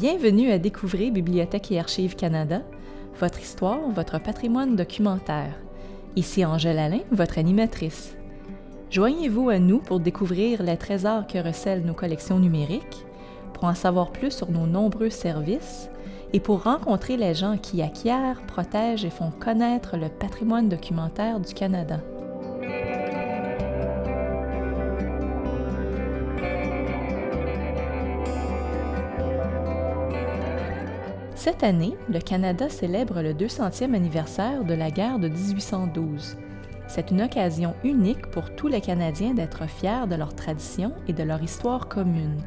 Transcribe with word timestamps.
Bienvenue 0.00 0.50
à 0.50 0.56
découvrir 0.56 1.12
Bibliothèque 1.12 1.72
et 1.72 1.78
Archives 1.78 2.16
Canada, 2.16 2.62
votre 3.18 3.38
histoire, 3.38 3.80
votre 3.90 4.18
patrimoine 4.18 4.74
documentaire. 4.74 5.52
Ici 6.16 6.42
Angèle 6.42 6.78
Alain, 6.78 7.00
votre 7.12 7.36
animatrice. 7.36 8.16
Joignez-vous 8.90 9.50
à 9.50 9.58
nous 9.58 9.80
pour 9.80 10.00
découvrir 10.00 10.62
les 10.62 10.78
trésors 10.78 11.26
que 11.26 11.36
recèlent 11.36 11.84
nos 11.84 11.92
collections 11.92 12.38
numériques, 12.38 13.04
pour 13.52 13.64
en 13.64 13.74
savoir 13.74 14.10
plus 14.10 14.30
sur 14.30 14.50
nos 14.50 14.66
nombreux 14.66 15.10
services 15.10 15.90
et 16.32 16.40
pour 16.40 16.62
rencontrer 16.62 17.18
les 17.18 17.34
gens 17.34 17.58
qui 17.58 17.82
acquièrent, 17.82 18.40
protègent 18.46 19.04
et 19.04 19.10
font 19.10 19.32
connaître 19.38 19.98
le 19.98 20.08
patrimoine 20.08 20.70
documentaire 20.70 21.40
du 21.40 21.52
Canada. 21.52 22.00
Cette 31.42 31.64
année, 31.64 31.96
le 32.12 32.18
Canada 32.18 32.68
célèbre 32.68 33.22
le 33.22 33.32
200e 33.32 33.94
anniversaire 33.94 34.62
de 34.62 34.74
la 34.74 34.90
guerre 34.90 35.18
de 35.18 35.28
1812. 35.28 36.36
C'est 36.86 37.10
une 37.10 37.22
occasion 37.22 37.74
unique 37.82 38.26
pour 38.30 38.54
tous 38.54 38.68
les 38.68 38.82
Canadiens 38.82 39.32
d'être 39.32 39.66
fiers 39.66 40.06
de 40.06 40.16
leur 40.16 40.34
tradition 40.34 40.92
et 41.08 41.14
de 41.14 41.22
leur 41.22 41.42
histoire 41.42 41.88
commune. 41.88 42.42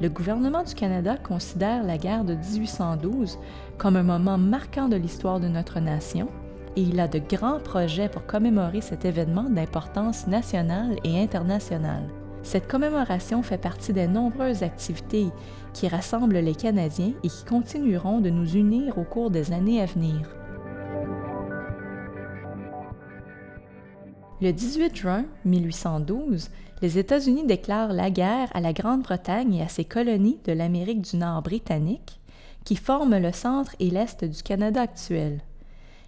Le 0.00 0.08
gouvernement 0.08 0.64
du 0.64 0.74
Canada 0.74 1.16
considère 1.16 1.84
la 1.84 1.98
guerre 1.98 2.24
de 2.24 2.34
1812 2.34 3.38
comme 3.78 3.94
un 3.94 4.02
moment 4.02 4.38
marquant 4.38 4.88
de 4.88 4.96
l'histoire 4.96 5.38
de 5.38 5.46
notre 5.46 5.78
nation 5.78 6.26
et 6.74 6.80
il 6.80 6.98
a 6.98 7.06
de 7.06 7.20
grands 7.20 7.60
projets 7.60 8.08
pour 8.08 8.26
commémorer 8.26 8.80
cet 8.80 9.04
événement 9.04 9.44
d'importance 9.48 10.26
nationale 10.26 10.96
et 11.04 11.22
internationale. 11.22 12.08
Cette 12.46 12.68
commémoration 12.68 13.42
fait 13.42 13.58
partie 13.58 13.92
des 13.92 14.06
nombreuses 14.06 14.62
activités 14.62 15.26
qui 15.72 15.88
rassemblent 15.88 16.38
les 16.38 16.54
Canadiens 16.54 17.12
et 17.24 17.28
qui 17.28 17.44
continueront 17.44 18.20
de 18.20 18.30
nous 18.30 18.54
unir 18.54 18.98
au 18.98 19.02
cours 19.02 19.32
des 19.32 19.52
années 19.52 19.82
à 19.82 19.86
venir. 19.86 20.20
Le 24.40 24.52
18 24.52 24.94
juin 24.94 25.24
1812, 25.44 26.50
les 26.82 26.98
États-Unis 26.98 27.46
déclarent 27.46 27.92
la 27.92 28.10
guerre 28.10 28.48
à 28.54 28.60
la 28.60 28.72
Grande-Bretagne 28.72 29.54
et 29.54 29.62
à 29.62 29.68
ses 29.68 29.84
colonies 29.84 30.38
de 30.44 30.52
l'Amérique 30.52 31.02
du 31.02 31.16
Nord 31.16 31.42
britannique, 31.42 32.20
qui 32.64 32.76
forment 32.76 33.18
le 33.18 33.32
centre 33.32 33.74
et 33.80 33.90
l'est 33.90 34.24
du 34.24 34.44
Canada 34.44 34.82
actuel. 34.82 35.40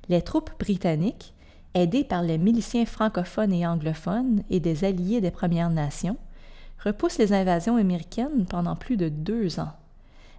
Les 0.08 0.22
troupes 0.22 0.52
britanniques, 0.60 1.34
aidées 1.74 2.04
par 2.04 2.22
les 2.22 2.38
miliciens 2.38 2.86
francophones 2.86 3.52
et 3.52 3.66
anglophones 3.66 4.44
et 4.50 4.60
des 4.60 4.84
alliés 4.84 5.20
des 5.20 5.32
Premières 5.32 5.70
Nations, 5.70 6.16
repousse 6.84 7.18
les 7.18 7.32
invasions 7.32 7.76
américaines 7.76 8.46
pendant 8.48 8.76
plus 8.76 8.96
de 8.96 9.08
deux 9.08 9.60
ans. 9.60 9.72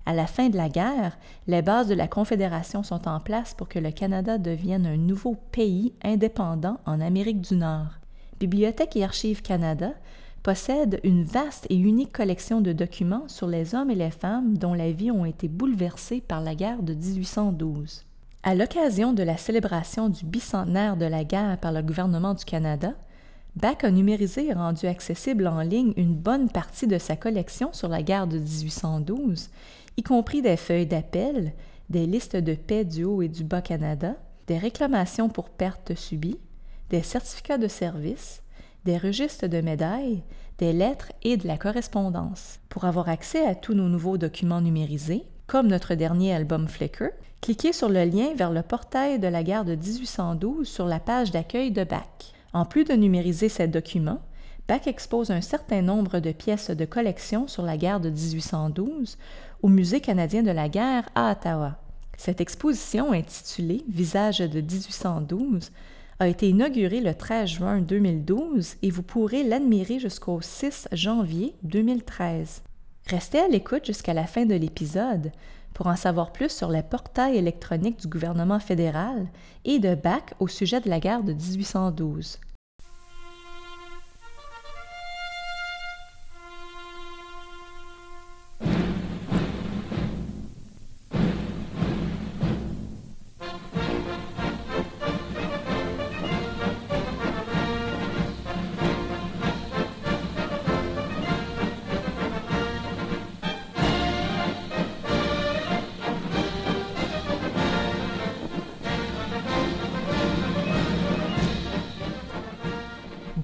À 0.05 0.13
la 0.13 0.27
fin 0.27 0.49
de 0.49 0.57
la 0.57 0.69
guerre, 0.69 1.17
les 1.47 1.61
bases 1.61 1.87
de 1.87 1.93
la 1.93 2.07
Confédération 2.07 2.83
sont 2.83 3.07
en 3.07 3.19
place 3.19 3.53
pour 3.53 3.67
que 3.67 3.79
le 3.79 3.91
Canada 3.91 4.37
devienne 4.37 4.85
un 4.85 4.97
nouveau 4.97 5.35
pays 5.51 5.93
indépendant 6.03 6.79
en 6.85 6.99
Amérique 6.99 7.41
du 7.41 7.55
Nord. 7.55 7.99
Bibliothèque 8.39 8.95
et 8.95 9.03
Archives 9.03 9.41
Canada 9.41 9.91
possède 10.41 10.99
une 11.03 11.23
vaste 11.23 11.67
et 11.69 11.75
unique 11.75 12.13
collection 12.13 12.61
de 12.61 12.71
documents 12.71 13.27
sur 13.27 13.47
les 13.47 13.75
hommes 13.75 13.91
et 13.91 13.95
les 13.95 14.09
femmes 14.09 14.57
dont 14.57 14.73
la 14.73 14.91
vie 14.91 15.11
ont 15.11 15.25
été 15.25 15.47
bouleversées 15.47 16.21
par 16.21 16.41
la 16.41 16.55
guerre 16.55 16.81
de 16.81 16.93
1812. 16.93 18.05
À 18.41 18.55
l'occasion 18.55 19.11
de 19.11 19.21
la 19.21 19.35
célébration 19.35 20.07
du 20.07 20.25
bicentenaire 20.25 20.95
de 20.95 21.05
la 21.05 21.25
guerre 21.25 21.57
par 21.57 21.73
le 21.73 21.81
gouvernement 21.81 22.33
du 22.33 22.45
Canada, 22.45 22.93
BAC 23.55 23.83
a 23.83 23.91
numérisé 23.91 24.47
et 24.47 24.53
rendu 24.53 24.85
accessible 24.85 25.47
en 25.47 25.61
ligne 25.61 25.93
une 25.97 26.15
bonne 26.15 26.49
partie 26.49 26.87
de 26.87 26.97
sa 26.97 27.15
collection 27.15 27.73
sur 27.73 27.87
la 27.87 28.03
guerre 28.03 28.27
de 28.27 28.37
1812, 28.37 29.49
y 29.97 30.03
compris 30.03 30.41
des 30.41 30.57
feuilles 30.57 30.85
d'appel, 30.85 31.53
des 31.89 32.05
listes 32.05 32.35
de 32.35 32.53
paix 32.53 32.85
du 32.85 33.03
Haut 33.03 33.21
et 33.21 33.27
du 33.27 33.43
Bas 33.43 33.61
Canada, 33.61 34.15
des 34.47 34.57
réclamations 34.57 35.29
pour 35.29 35.49
pertes 35.49 35.95
subies, 35.95 36.39
des 36.89 37.01
certificats 37.01 37.57
de 37.57 37.67
service, 37.67 38.41
des 38.85 38.97
registres 38.97 39.47
de 39.47 39.61
médailles, 39.61 40.23
des 40.57 40.73
lettres 40.73 41.11
et 41.23 41.37
de 41.37 41.47
la 41.47 41.57
correspondance. 41.57 42.59
Pour 42.69 42.85
avoir 42.85 43.09
accès 43.09 43.45
à 43.45 43.55
tous 43.55 43.73
nos 43.73 43.89
nouveaux 43.89 44.17
documents 44.17 44.61
numérisés, 44.61 45.23
comme 45.47 45.67
notre 45.67 45.95
dernier 45.95 46.33
album 46.33 46.67
Flickr, 46.67 47.09
cliquez 47.41 47.73
sur 47.73 47.89
le 47.89 48.05
lien 48.05 48.33
vers 48.35 48.51
le 48.51 48.61
portail 48.61 49.19
de 49.19 49.27
la 49.27 49.43
guerre 49.43 49.65
de 49.65 49.75
1812 49.75 50.67
sur 50.67 50.85
la 50.85 50.99
page 50.99 51.31
d'accueil 51.31 51.71
de 51.71 51.83
BAC. 51.83 52.33
En 52.53 52.65
plus 52.65 52.83
de 52.83 52.93
numériser 52.93 53.49
ces 53.49 53.67
documents, 53.67 54.21
BAC 54.67 54.87
expose 54.87 55.31
un 55.31 55.41
certain 55.41 55.81
nombre 55.81 56.19
de 56.19 56.31
pièces 56.31 56.69
de 56.69 56.85
collection 56.85 57.47
sur 57.47 57.63
la 57.63 57.77
guerre 57.77 57.99
de 57.99 58.09
1812 58.09 59.17
au 59.61 59.67
Musée 59.67 59.99
canadien 59.99 60.43
de 60.43 60.51
la 60.51 60.69
guerre 60.69 61.09
à 61.15 61.31
Ottawa. 61.31 61.77
Cette 62.17 62.41
exposition 62.41 63.11
intitulée 63.11 63.83
Visage 63.87 64.39
de 64.39 64.61
1812 64.61 65.71
a 66.19 66.27
été 66.27 66.49
inaugurée 66.49 66.99
le 67.01 67.15
13 67.15 67.49
juin 67.49 67.79
2012 67.79 68.75
et 68.81 68.91
vous 68.91 69.03
pourrez 69.03 69.43
l'admirer 69.43 69.99
jusqu'au 69.99 70.41
6 70.41 70.89
janvier 70.91 71.55
2013. 71.63 72.61
Restez 73.07 73.39
à 73.39 73.47
l'écoute 73.47 73.85
jusqu'à 73.85 74.13
la 74.13 74.27
fin 74.27 74.45
de 74.45 74.53
l'épisode 74.53 75.31
pour 75.73 75.87
en 75.87 75.95
savoir 75.95 76.31
plus 76.31 76.51
sur 76.51 76.69
les 76.69 76.83
portails 76.83 77.37
électroniques 77.37 78.01
du 78.01 78.07
gouvernement 78.07 78.59
fédéral 78.59 79.27
et 79.65 79.79
de 79.79 79.95
BAC 79.95 80.33
au 80.39 80.47
sujet 80.47 80.81
de 80.81 80.89
la 80.89 80.99
guerre 80.99 81.23
de 81.23 81.33
1812. 81.33 82.39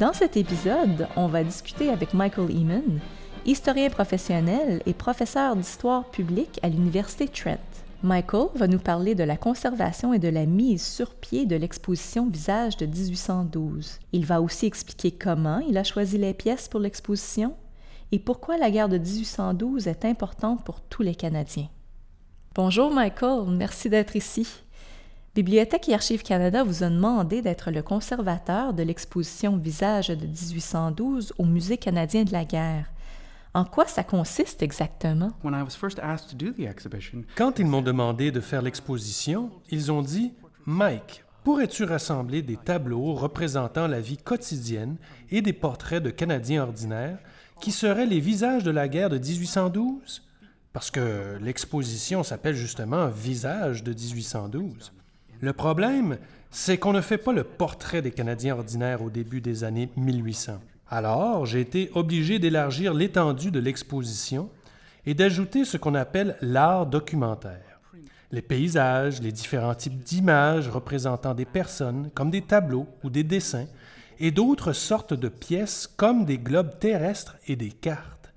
Dans 0.06 0.14
cet 0.14 0.38
épisode, 0.38 1.08
on 1.16 1.26
va 1.26 1.44
discuter 1.44 1.90
avec 1.90 2.14
Michael 2.14 2.52
Eamon, 2.52 3.00
historien 3.44 3.90
professionnel 3.90 4.84
et 4.86 4.94
professeur 4.94 5.56
d'histoire 5.56 6.06
publique 6.12 6.60
à 6.62 6.70
l'Université 6.70 7.28
Trent. 7.28 7.58
Michael 8.04 8.50
va 8.54 8.68
nous 8.68 8.78
parler 8.78 9.16
de 9.16 9.24
la 9.24 9.36
conservation 9.36 10.14
et 10.14 10.20
de 10.20 10.28
la 10.28 10.46
mise 10.46 10.86
sur 10.86 11.16
pied 11.16 11.48
de 11.48 11.56
l'exposition 11.56 12.28
Visage 12.28 12.78
de 12.78 12.86
1812. 12.86 13.98
Il 14.12 14.28
va 14.28 14.44
aussi 14.44 14.68
expliquer 14.68 15.10
comment 15.10 15.58
il 15.68 15.76
a 15.76 15.84
choisi 15.84 16.20
les 16.20 16.36
pièces 16.36 16.68
pour 16.68 16.82
l'exposition 16.82 17.56
et 18.12 18.20
pourquoi 18.20 18.58
la 18.58 18.70
guerre 18.70 18.90
de 18.90 19.00
1812 19.00 19.88
est 19.88 20.06
importante 20.06 20.64
pour 20.64 20.82
tous 20.82 21.02
les 21.02 21.16
Canadiens. 21.16 21.70
Bonjour 22.54 22.92
Michael, 22.92 23.46
merci 23.48 23.90
d'être 23.90 24.16
ici. 24.16 24.65
Bibliothèque 25.35 25.90
et 25.90 25.94
Archives 25.94 26.23
Canada 26.23 26.63
vous 26.63 26.84
a 26.84 26.90
demandé 26.90 27.41
d'être 27.41 27.69
le 27.69 27.81
conservateur 27.81 28.73
de 28.73 28.84
l'exposition 28.84 29.57
Visage 29.57 30.07
de 30.07 30.25
1812 30.25 31.34
au 31.38 31.44
Musée 31.44 31.75
canadien 31.75 32.23
de 32.23 32.31
la 32.31 32.46
guerre. 32.46 32.90
En 33.53 33.66
quoi 33.66 33.85
ça 33.85 34.06
consiste 34.06 34.63
exactement? 34.63 35.31
Quand 37.35 37.59
ils 37.59 37.66
m'ont 37.66 37.81
demandé 37.81 38.31
de 38.31 38.40
faire 38.40 38.62
l'exposition, 38.62 39.51
ils 39.69 39.91
ont 39.91 40.01
dit 40.01 40.31
Mike, 40.66 41.25
pourrais-tu 41.44 41.84
rassembler 41.84 42.41
des 42.41 42.56
tableaux 42.56 43.13
représentant 43.13 43.88
la 43.88 44.00
vie 44.00 44.17
quotidienne 44.17 44.96
et 45.31 45.41
des 45.41 45.52
portraits 45.52 46.02
de 46.02 46.12
Canadiens 46.12 46.64
ordinaires 46.64 47.20
qui 47.59 47.73
seraient 47.73 48.05
les 48.05 48.22
visages 48.22 48.64
de 48.64 48.72
la 48.72 48.88
guerre 48.88 49.09
de 49.09 49.17
1812? 49.17 50.23
Parce 50.72 50.91
que 50.91 51.38
l'exposition 51.41 52.23
s'appelle 52.23 52.55
justement 52.55 53.09
Visage 53.09 53.84
de 53.84 53.91
1812. 53.91 54.93
Le 55.41 55.53
problème, 55.53 56.17
c'est 56.49 56.78
qu'on 56.78 56.93
ne 56.93 57.02
fait 57.02 57.17
pas 57.17 57.34
le 57.34 57.43
portrait 57.43 58.02
des 58.02 58.11
Canadiens 58.11 58.55
ordinaires 58.55 59.02
au 59.02 59.09
début 59.09 59.41
des 59.41 59.64
années 59.64 59.90
1800. 59.97 60.59
Alors, 60.90 61.46
j'ai 61.46 61.59
été 61.59 61.91
obligé 61.93 62.40
d'élargir 62.40 62.93
l'étendue 62.93 63.52
de 63.52 63.59
l'exposition 63.59 64.49
et 65.05 65.14
d'ajouter 65.14 65.66
ce 65.66 65.78
qu'on 65.78 65.96
appelle 65.96 66.37
l'art 66.41 66.85
documentaire. 66.85 67.82
Les 68.32 68.41
paysages, 68.41 69.22
les 69.22 69.32
différents 69.32 69.76
types 69.76 70.03
d'images 70.03 70.70
représentant 70.70 71.34
des 71.34 71.46
personnes, 71.46 72.09
comme 72.14 72.31
des 72.31 72.41
tableaux 72.41 72.88
ou 73.03 73.09
des 73.09 73.23
dessins, 73.23 73.67
et 74.20 74.31
d'autres 74.31 74.73
sortes 74.73 75.14
de 75.14 75.29
pièces 75.29 75.88
comme 75.88 76.26
des 76.26 76.38
globes 76.38 76.79
terrestres 76.79 77.38
et 77.47 77.55
des 77.55 77.72
cartes. 77.72 78.34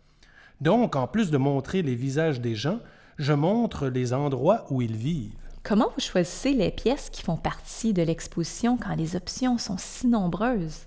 Donc, 0.60 0.96
en 0.96 1.06
plus 1.06 1.30
de 1.30 1.38
montrer 1.38 1.82
les 1.82 1.94
visages 1.94 2.40
des 2.40 2.54
gens, 2.54 2.80
je 3.18 3.32
montre 3.32 3.88
les 3.88 4.12
endroits 4.12 4.66
où 4.70 4.82
ils 4.82 4.96
vivent. 4.96 5.47
Comment 5.68 5.90
vous 5.94 6.00
choisissez 6.00 6.54
les 6.54 6.70
pièces 6.70 7.10
qui 7.10 7.20
font 7.20 7.36
partie 7.36 7.92
de 7.92 8.00
l'exposition 8.00 8.78
quand 8.78 8.94
les 8.94 9.16
options 9.16 9.58
sont 9.58 9.76
si 9.76 10.06
nombreuses? 10.06 10.86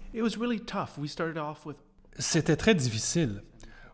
C'était 2.18 2.56
très 2.56 2.74
difficile. 2.74 3.44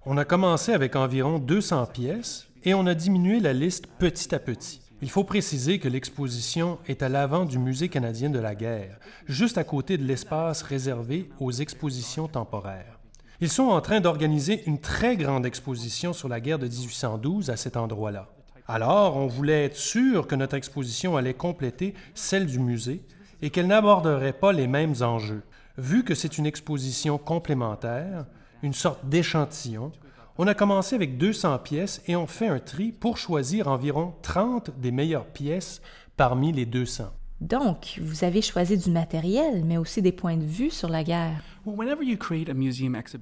On 0.05 0.15
a 0.15 0.23
commencé 0.23 0.71
avec 0.71 0.95
environ 0.95 1.39
200 1.39 1.87
pièces 1.87 2.47
et 2.63 2.73
on 2.73 2.87
a 2.87 2.93
diminué 2.95 3.41
la 3.41 3.51
liste 3.51 3.87
petit 3.99 4.33
à 4.33 4.39
petit. 4.39 4.79
Il 5.01 5.09
faut 5.09 5.25
préciser 5.25 5.77
que 5.79 5.89
l'exposition 5.89 6.79
est 6.87 7.03
à 7.03 7.09
l'avant 7.09 7.43
du 7.43 7.59
Musée 7.59 7.89
canadien 7.89 8.29
de 8.29 8.39
la 8.39 8.55
guerre, 8.55 8.97
juste 9.25 9.57
à 9.57 9.65
côté 9.65 9.97
de 9.97 10.05
l'espace 10.05 10.61
réservé 10.61 11.27
aux 11.41 11.51
expositions 11.51 12.29
temporaires. 12.29 12.97
Ils 13.41 13.49
sont 13.49 13.67
en 13.67 13.81
train 13.81 13.99
d'organiser 13.99 14.63
une 14.67 14.79
très 14.79 15.17
grande 15.17 15.45
exposition 15.45 16.13
sur 16.13 16.29
la 16.29 16.39
guerre 16.39 16.59
de 16.59 16.67
1812 16.69 17.49
à 17.49 17.57
cet 17.57 17.75
endroit-là. 17.75 18.29
Alors, 18.69 19.15
on 19.15 19.27
voulait 19.27 19.63
être 19.63 19.77
sûr 19.77 20.27
que 20.27 20.35
notre 20.35 20.55
exposition 20.55 21.15
allait 21.15 21.33
compléter 21.33 21.93
celle 22.13 22.45
du 22.45 22.59
musée 22.59 23.01
et 23.41 23.49
qu'elle 23.49 23.67
n'aborderait 23.67 24.33
pas 24.33 24.51
les 24.51 24.67
mêmes 24.67 24.95
enjeux. 25.01 25.43
Vu 25.77 26.03
que 26.03 26.15
c'est 26.15 26.37
une 26.37 26.45
exposition 26.45 27.17
complémentaire, 27.17 28.25
une 28.63 28.73
sorte 28.73 29.05
d'échantillon, 29.07 29.93
on 30.37 30.47
a 30.47 30.53
commencé 30.53 30.95
avec 30.95 31.17
200 31.17 31.59
pièces 31.59 32.01
et 32.07 32.17
on 32.17 32.27
fait 32.27 32.47
un 32.47 32.59
tri 32.59 32.91
pour 32.91 33.17
choisir 33.17 33.69
environ 33.69 34.13
30 34.21 34.77
des 34.79 34.91
meilleures 34.91 35.27
pièces 35.27 35.81
parmi 36.17 36.51
les 36.51 36.65
200. 36.65 37.05
Donc, 37.39 37.99
vous 38.01 38.23
avez 38.23 38.41
choisi 38.41 38.77
du 38.77 38.89
matériel, 38.89 39.63
mais 39.63 39.77
aussi 39.77 40.01
des 40.01 40.11
points 40.11 40.37
de 40.37 40.43
vue 40.43 40.71
sur 40.71 40.89
la 40.89 41.03
guerre. 41.03 41.41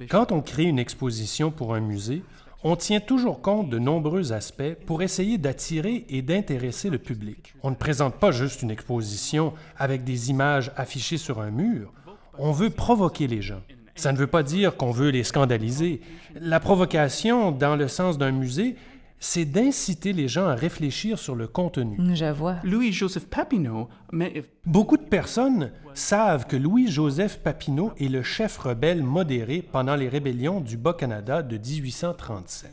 Quand 0.09 0.31
on 0.31 0.41
crée 0.41 0.63
une 0.63 0.79
exposition 0.79 1.51
pour 1.51 1.75
un 1.75 1.81
musée, 1.81 2.23
on 2.67 2.75
tient 2.75 2.99
toujours 2.99 3.43
compte 3.43 3.69
de 3.69 3.77
nombreux 3.77 4.33
aspects 4.33 4.73
pour 4.87 5.03
essayer 5.03 5.37
d'attirer 5.37 6.03
et 6.09 6.23
d'intéresser 6.23 6.89
le 6.89 6.97
public. 6.97 7.53
On 7.61 7.69
ne 7.69 7.75
présente 7.75 8.15
pas 8.15 8.31
juste 8.31 8.63
une 8.63 8.71
exposition 8.71 9.53
avec 9.77 10.03
des 10.03 10.31
images 10.31 10.71
affichées 10.75 11.19
sur 11.19 11.39
un 11.39 11.51
mur, 11.51 11.93
on 12.39 12.51
veut 12.51 12.71
provoquer 12.71 13.27
les 13.27 13.43
gens. 13.43 13.61
Ça 13.93 14.11
ne 14.11 14.17
veut 14.17 14.25
pas 14.25 14.41
dire 14.41 14.77
qu'on 14.77 14.89
veut 14.89 15.11
les 15.11 15.23
scandaliser. 15.23 16.01
La 16.33 16.59
provocation, 16.59 17.51
dans 17.51 17.75
le 17.75 17.87
sens 17.87 18.17
d'un 18.17 18.31
musée, 18.31 18.77
c'est 19.19 19.45
d'inciter 19.45 20.13
les 20.13 20.27
gens 20.27 20.47
à 20.47 20.55
réfléchir 20.55 21.17
sur 21.17 21.35
le 21.35 21.47
contenu. 21.47 21.97
Je 22.15 22.31
vois. 22.31 22.57
Louis-Joseph 22.63 23.25
Papineau, 23.27 23.89
mais 24.11 24.43
Beaucoup 24.65 24.97
de 24.97 25.03
personnes 25.03 25.71
savent 25.93 26.45
que 26.47 26.55
Louis-Joseph 26.55 27.39
Papineau 27.39 27.93
est 27.99 28.09
le 28.09 28.23
chef 28.23 28.57
rebelle 28.57 29.03
modéré 29.03 29.61
pendant 29.61 29.95
les 29.95 30.09
rébellions 30.09 30.61
du 30.61 30.77
Bas-Canada 30.77 31.41
de 31.41 31.57
1837. 31.57 32.71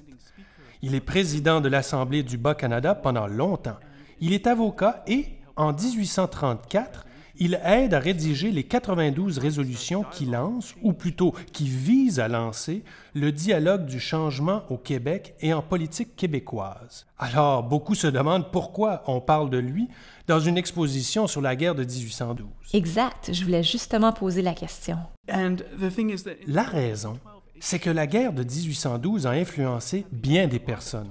Il 0.83 0.95
est 0.95 1.01
président 1.01 1.61
de 1.61 1.69
l'Assemblée 1.69 2.23
du 2.23 2.37
Bas-Canada 2.37 2.95
pendant 2.95 3.29
longtemps. 3.29 3.77
Il 4.21 4.33
est 4.33 4.47
avocat 4.47 5.05
et, 5.07 5.27
en 5.57 5.73
1834, 5.73 7.07
il 7.39 7.61
aide 7.65 7.95
à 7.95 7.99
rédiger 7.99 8.51
les 8.51 8.65
92 8.65 9.39
résolutions 9.39 10.05
qui 10.11 10.27
lancent, 10.27 10.75
ou 10.83 10.93
plutôt 10.93 11.35
qui 11.53 11.65
visent 11.69 12.21
à 12.21 12.29
lancer, 12.29 12.83
le 13.15 13.33
dialogue 13.33 13.87
du 13.87 14.01
changement 14.01 14.63
au 14.71 14.77
Québec 14.77 15.35
et 15.41 15.53
en 15.53 15.63
politique 15.63 16.15
québécoise. 16.17 17.07
Alors, 17.19 17.63
beaucoup 17.63 17.95
se 17.95 18.07
demandent 18.07 18.51
pourquoi 18.51 19.03
on 19.07 19.21
parle 19.21 19.51
de 19.51 19.59
lui 19.59 19.89
dans 20.29 20.41
une 20.41 20.57
exposition 20.59 21.27
sur 21.27 21.41
la 21.41 21.57
guerre 21.57 21.75
de 21.75 21.85
1812. 21.85 22.47
Exact, 22.75 23.31
je 23.33 23.45
voulais 23.45 23.63
justement 23.63 24.13
poser 24.13 24.43
la 24.43 24.55
question. 24.55 24.99
and 25.33 25.57
the 25.81 25.89
thing 25.95 26.11
is 26.11 26.23
that 26.25 26.33
La 26.47 26.63
raison, 26.65 27.19
c'est 27.61 27.79
que 27.79 27.91
la 27.91 28.07
guerre 28.07 28.33
de 28.33 28.43
1812 28.43 29.27
a 29.27 29.31
influencé 29.31 30.05
bien 30.11 30.47
des 30.49 30.59
personnes. 30.59 31.11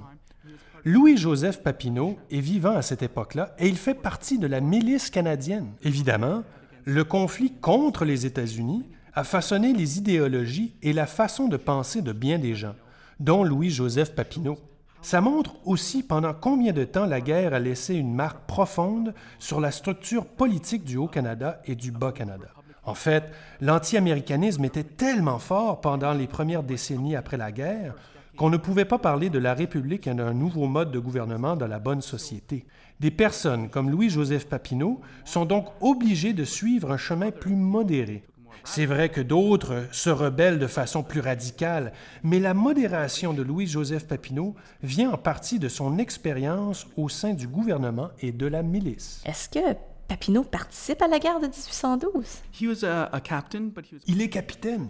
Louis-Joseph 0.83 1.61
Papineau 1.61 2.17
est 2.31 2.39
vivant 2.39 2.75
à 2.75 2.81
cette 2.81 3.03
époque-là 3.03 3.53
et 3.59 3.67
il 3.67 3.77
fait 3.77 3.93
partie 3.93 4.39
de 4.39 4.47
la 4.47 4.61
milice 4.61 5.11
canadienne. 5.11 5.73
Évidemment, 5.83 6.41
le 6.85 7.03
conflit 7.03 7.53
contre 7.53 8.03
les 8.03 8.25
États-Unis 8.25 8.89
a 9.13 9.23
façonné 9.23 9.73
les 9.73 9.99
idéologies 9.99 10.73
et 10.81 10.93
la 10.93 11.05
façon 11.05 11.47
de 11.47 11.57
penser 11.57 12.01
de 12.01 12.13
bien 12.13 12.39
des 12.39 12.55
gens, 12.55 12.73
dont 13.19 13.43
Louis-Joseph 13.43 14.15
Papineau. 14.15 14.57
Ça 15.03 15.21
montre 15.21 15.55
aussi 15.65 16.01
pendant 16.01 16.33
combien 16.33 16.73
de 16.73 16.83
temps 16.83 17.05
la 17.05 17.21
guerre 17.21 17.53
a 17.53 17.59
laissé 17.59 17.93
une 17.93 18.15
marque 18.15 18.47
profonde 18.47 19.13
sur 19.37 19.59
la 19.59 19.69
structure 19.69 20.25
politique 20.25 20.83
du 20.83 20.97
Haut-Canada 20.97 21.61
et 21.65 21.75
du 21.75 21.91
Bas-Canada. 21.91 22.47
En 22.83 22.95
fait, 22.95 23.25
l'anti-américanisme 23.59 24.65
était 24.65 24.83
tellement 24.83 25.37
fort 25.37 25.79
pendant 25.81 26.13
les 26.13 26.25
premières 26.25 26.63
décennies 26.63 27.15
après 27.15 27.37
la 27.37 27.51
guerre 27.51 27.93
qu'on 28.41 28.49
ne 28.49 28.57
pouvait 28.57 28.85
pas 28.85 28.97
parler 28.97 29.29
de 29.29 29.37
la 29.37 29.53
République 29.53 30.07
et 30.07 30.15
d'un 30.15 30.33
nouveau 30.33 30.65
mode 30.65 30.89
de 30.89 30.97
gouvernement 30.97 31.55
dans 31.55 31.67
la 31.67 31.77
bonne 31.77 32.01
société. 32.01 32.65
Des 32.99 33.11
personnes 33.11 33.69
comme 33.69 33.91
Louis-Joseph 33.91 34.47
Papineau 34.47 34.99
sont 35.25 35.45
donc 35.45 35.67
obligées 35.79 36.33
de 36.33 36.43
suivre 36.43 36.91
un 36.91 36.97
chemin 36.97 37.29
plus 37.29 37.55
modéré. 37.55 38.23
C'est 38.63 38.87
vrai 38.87 39.09
que 39.09 39.21
d'autres 39.21 39.85
se 39.91 40.09
rebellent 40.09 40.57
de 40.57 40.65
façon 40.65 41.03
plus 41.03 41.19
radicale, 41.19 41.93
mais 42.23 42.39
la 42.39 42.55
modération 42.55 43.31
de 43.31 43.43
Louis-Joseph 43.43 44.07
Papineau 44.07 44.55
vient 44.81 45.11
en 45.11 45.17
partie 45.19 45.59
de 45.59 45.69
son 45.69 45.99
expérience 45.99 46.87
au 46.97 47.09
sein 47.09 47.35
du 47.35 47.47
gouvernement 47.47 48.09
et 48.21 48.31
de 48.31 48.47
la 48.47 48.63
milice. 48.63 49.21
Est-ce 49.23 49.49
que 49.49 49.77
Papineau 50.07 50.43
participe 50.43 51.03
à 51.03 51.07
la 51.07 51.19
guerre 51.19 51.39
de 51.39 51.45
1812? 51.45 52.41
he 52.59 52.67
was 52.67 52.83
a, 52.83 53.03
a 53.13 53.21
captain, 53.21 53.69
but 53.73 53.85
he 53.85 53.93
was 53.93 54.01
Il 54.07 54.19
est 54.19 54.29
capitaine, 54.29 54.89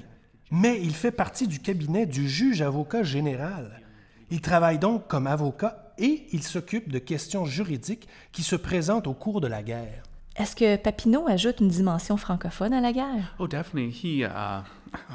mais 0.51 0.79
il 0.81 0.93
fait 0.93 1.11
partie 1.11 1.47
du 1.47 1.59
cabinet 1.59 2.05
du 2.05 2.29
juge 2.29 2.61
avocat 2.61 3.03
général. 3.03 3.81
Il 4.29 4.41
travaille 4.41 4.79
donc 4.79 5.07
comme 5.07 5.27
avocat 5.27 5.93
et 5.97 6.27
il 6.31 6.43
s'occupe 6.43 6.91
de 6.91 6.99
questions 6.99 7.45
juridiques 7.45 8.07
qui 8.31 8.43
se 8.43 8.55
présentent 8.55 9.07
au 9.07 9.13
cours 9.13 9.41
de 9.41 9.47
la 9.47 9.63
guerre. 9.63 10.03
Est-ce 10.35 10.55
que 10.55 10.77
Papineau 10.77 11.27
ajoute 11.27 11.59
une 11.59 11.67
dimension 11.67 12.15
francophone 12.17 12.73
à 12.73 12.81
la 12.81 12.93
guerre? 12.93 13.35
oh 13.39 13.47
definitely 13.47 13.91
he 13.91 14.23
uh, 14.23 14.63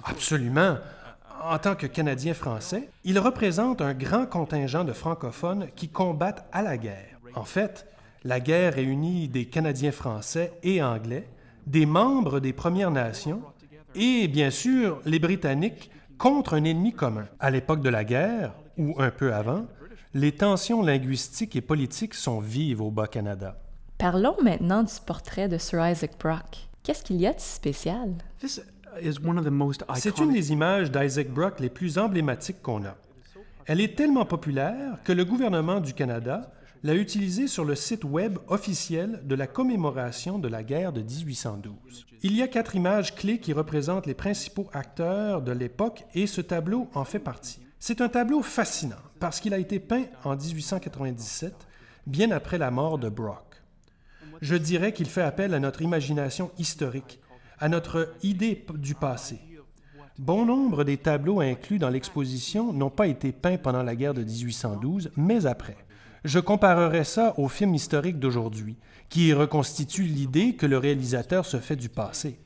Absolument. 0.05 0.79
En 1.43 1.59
tant 1.59 1.75
que 1.75 1.87
Canadien 1.87 2.35
français, 2.35 2.89
il 3.05 3.19
représente 3.19 3.81
un 3.83 3.95
grand 3.95 4.27
contingent 4.27 4.85
de 4.85 4.93
francophones 4.93 5.69
qui 5.77 5.89
combattent 5.89 6.47
à 6.53 6.63
la 6.63 6.77
guerre. 6.77 7.19
En 7.35 7.45
fait, 7.45 7.87
la 8.25 8.41
guerre 8.41 8.75
réunit 8.75 9.29
des 9.29 9.47
Canadiens 9.47 9.93
français 9.93 10.53
et 10.63 10.83
anglais, 10.83 11.29
des 11.67 11.87
membres 11.87 12.41
des 12.41 12.53
Premières 12.53 12.91
Nations 12.91 13.43
et, 13.97 14.29
bien 14.29 14.51
sûr, 14.51 15.01
les 15.05 15.19
Britanniques 15.19 15.91
contre 16.19 16.55
un 16.55 16.65
ennemi 16.65 16.93
commun. 16.93 17.27
À 17.41 17.51
l'époque 17.51 17.81
de 17.81 17.89
la 17.89 18.05
guerre, 18.05 18.53
ou 18.79 18.95
un 18.99 19.11
peu 19.11 19.33
avant, 19.35 19.67
les 20.15 20.33
tensions 20.33 20.83
linguistiques 20.83 21.57
et 21.57 21.61
politiques 21.61 22.15
sont 22.15 22.41
vives 22.41 22.81
au 22.81 22.91
Bas-Canada. 22.91 23.59
Parlons 23.99 24.37
maintenant 24.43 24.83
du 24.83 24.93
portrait 25.07 25.49
de 25.49 25.59
Sir 25.59 25.87
Isaac 25.87 26.13
Brock. 26.19 26.69
Qu'est-ce 26.83 27.03
qu'il 27.03 27.17
y 27.17 27.27
a 27.27 27.33
de 27.33 27.41
spécial? 27.41 28.15
this 28.41 28.61
is 29.03 29.19
one 29.19 29.39
of 29.39 29.45
the 29.45 29.51
most 29.51 29.85
C'est 29.95 30.19
une 30.19 30.33
des 30.33 30.53
images 30.53 30.91
d'Isaac 30.91 31.29
Brock 31.29 31.61
les 31.61 31.71
plus 31.71 31.99
emblématiques 31.99 32.63
qu'on 32.63 32.85
a. 32.85 32.97
Elle 33.67 33.81
est 33.81 33.97
tellement 33.97 34.25
populaire 34.25 34.99
que 35.05 35.13
le 35.13 35.25
gouvernement 35.25 35.81
du 35.81 35.93
Canada 35.93 36.53
l'a 36.87 36.95
utilisée 36.95 37.49
sur 37.49 37.65
le 37.65 37.75
site 37.75 38.05
web 38.05 38.39
officiel 38.47 39.21
de 39.25 39.35
la 39.35 39.49
commémoration 39.49 40.39
de 40.39 40.47
la 40.47 40.63
guerre 40.63 40.93
de 40.93 41.03
1812. 41.03 42.07
Il 42.23 42.37
y 42.37 42.43
a 42.43 42.49
quatre 42.49 42.77
images 42.77 43.13
clés 43.17 43.41
qui 43.41 43.53
représentent 43.53 44.07
les 44.07 44.15
principaux 44.15 44.71
acteurs 44.73 45.43
de 45.43 45.51
l'époque 45.51 46.05
et 46.15 46.29
ce 46.29 46.41
tableau 46.41 46.89
en 46.95 47.05
fait 47.05 47.19
partie. 47.19 47.59
C'est 47.81 48.01
un 48.01 48.09
tableau 48.09 48.41
fascinant 48.41 49.03
parce 49.19 49.41
qu'il 49.41 49.53
a 49.53 49.59
été 49.59 49.81
peint 49.81 50.05
en 50.23 50.37
1897, 50.37 51.53
bien 52.07 52.31
après 52.31 52.57
la 52.57 52.71
mort 52.71 52.99
de 52.99 53.09
Brock. 53.09 53.63
Je 54.41 54.55
dirais 54.55 54.93
qu'il 54.93 55.09
fait 55.09 55.23
appel 55.23 55.55
à 55.55 55.59
notre 55.59 55.83
imagination 55.83 56.53
historique, 56.57 57.19
à 57.59 57.69
notre 57.69 58.15
idée 58.23 58.65
du 58.75 58.95
passé. 58.95 59.41
Bon 60.19 60.47
nombre 60.47 60.85
des 60.85 60.99
tableaux 60.99 61.41
inclus 61.41 61.81
dans 61.81 61.91
l'exposition 61.91 62.73
n'ont 62.73 62.91
pas 62.91 63.09
été 63.09 63.33
peints 63.33 63.59
pendant 63.59 63.83
la 63.83 63.97
guerre 63.97 64.15
de 64.15 64.23
1812, 64.23 65.11
mais 65.17 65.47
après. 65.47 65.77
Je 66.27 66.41
comparerais 66.41 67.05
ça 67.05 67.35
au 67.39 67.47
film 67.47 67.73
historique 67.77 68.19
d'aujourd'hui, 68.19 68.77
qui 69.09 69.33
reconstitue 69.33 70.03
l'idée 70.03 70.57
que 70.57 70.67
le 70.67 70.77
réalisateur 70.77 71.47
se 71.47 71.59
fait 71.59 71.77
du 71.77 71.89
passé. 71.89 72.41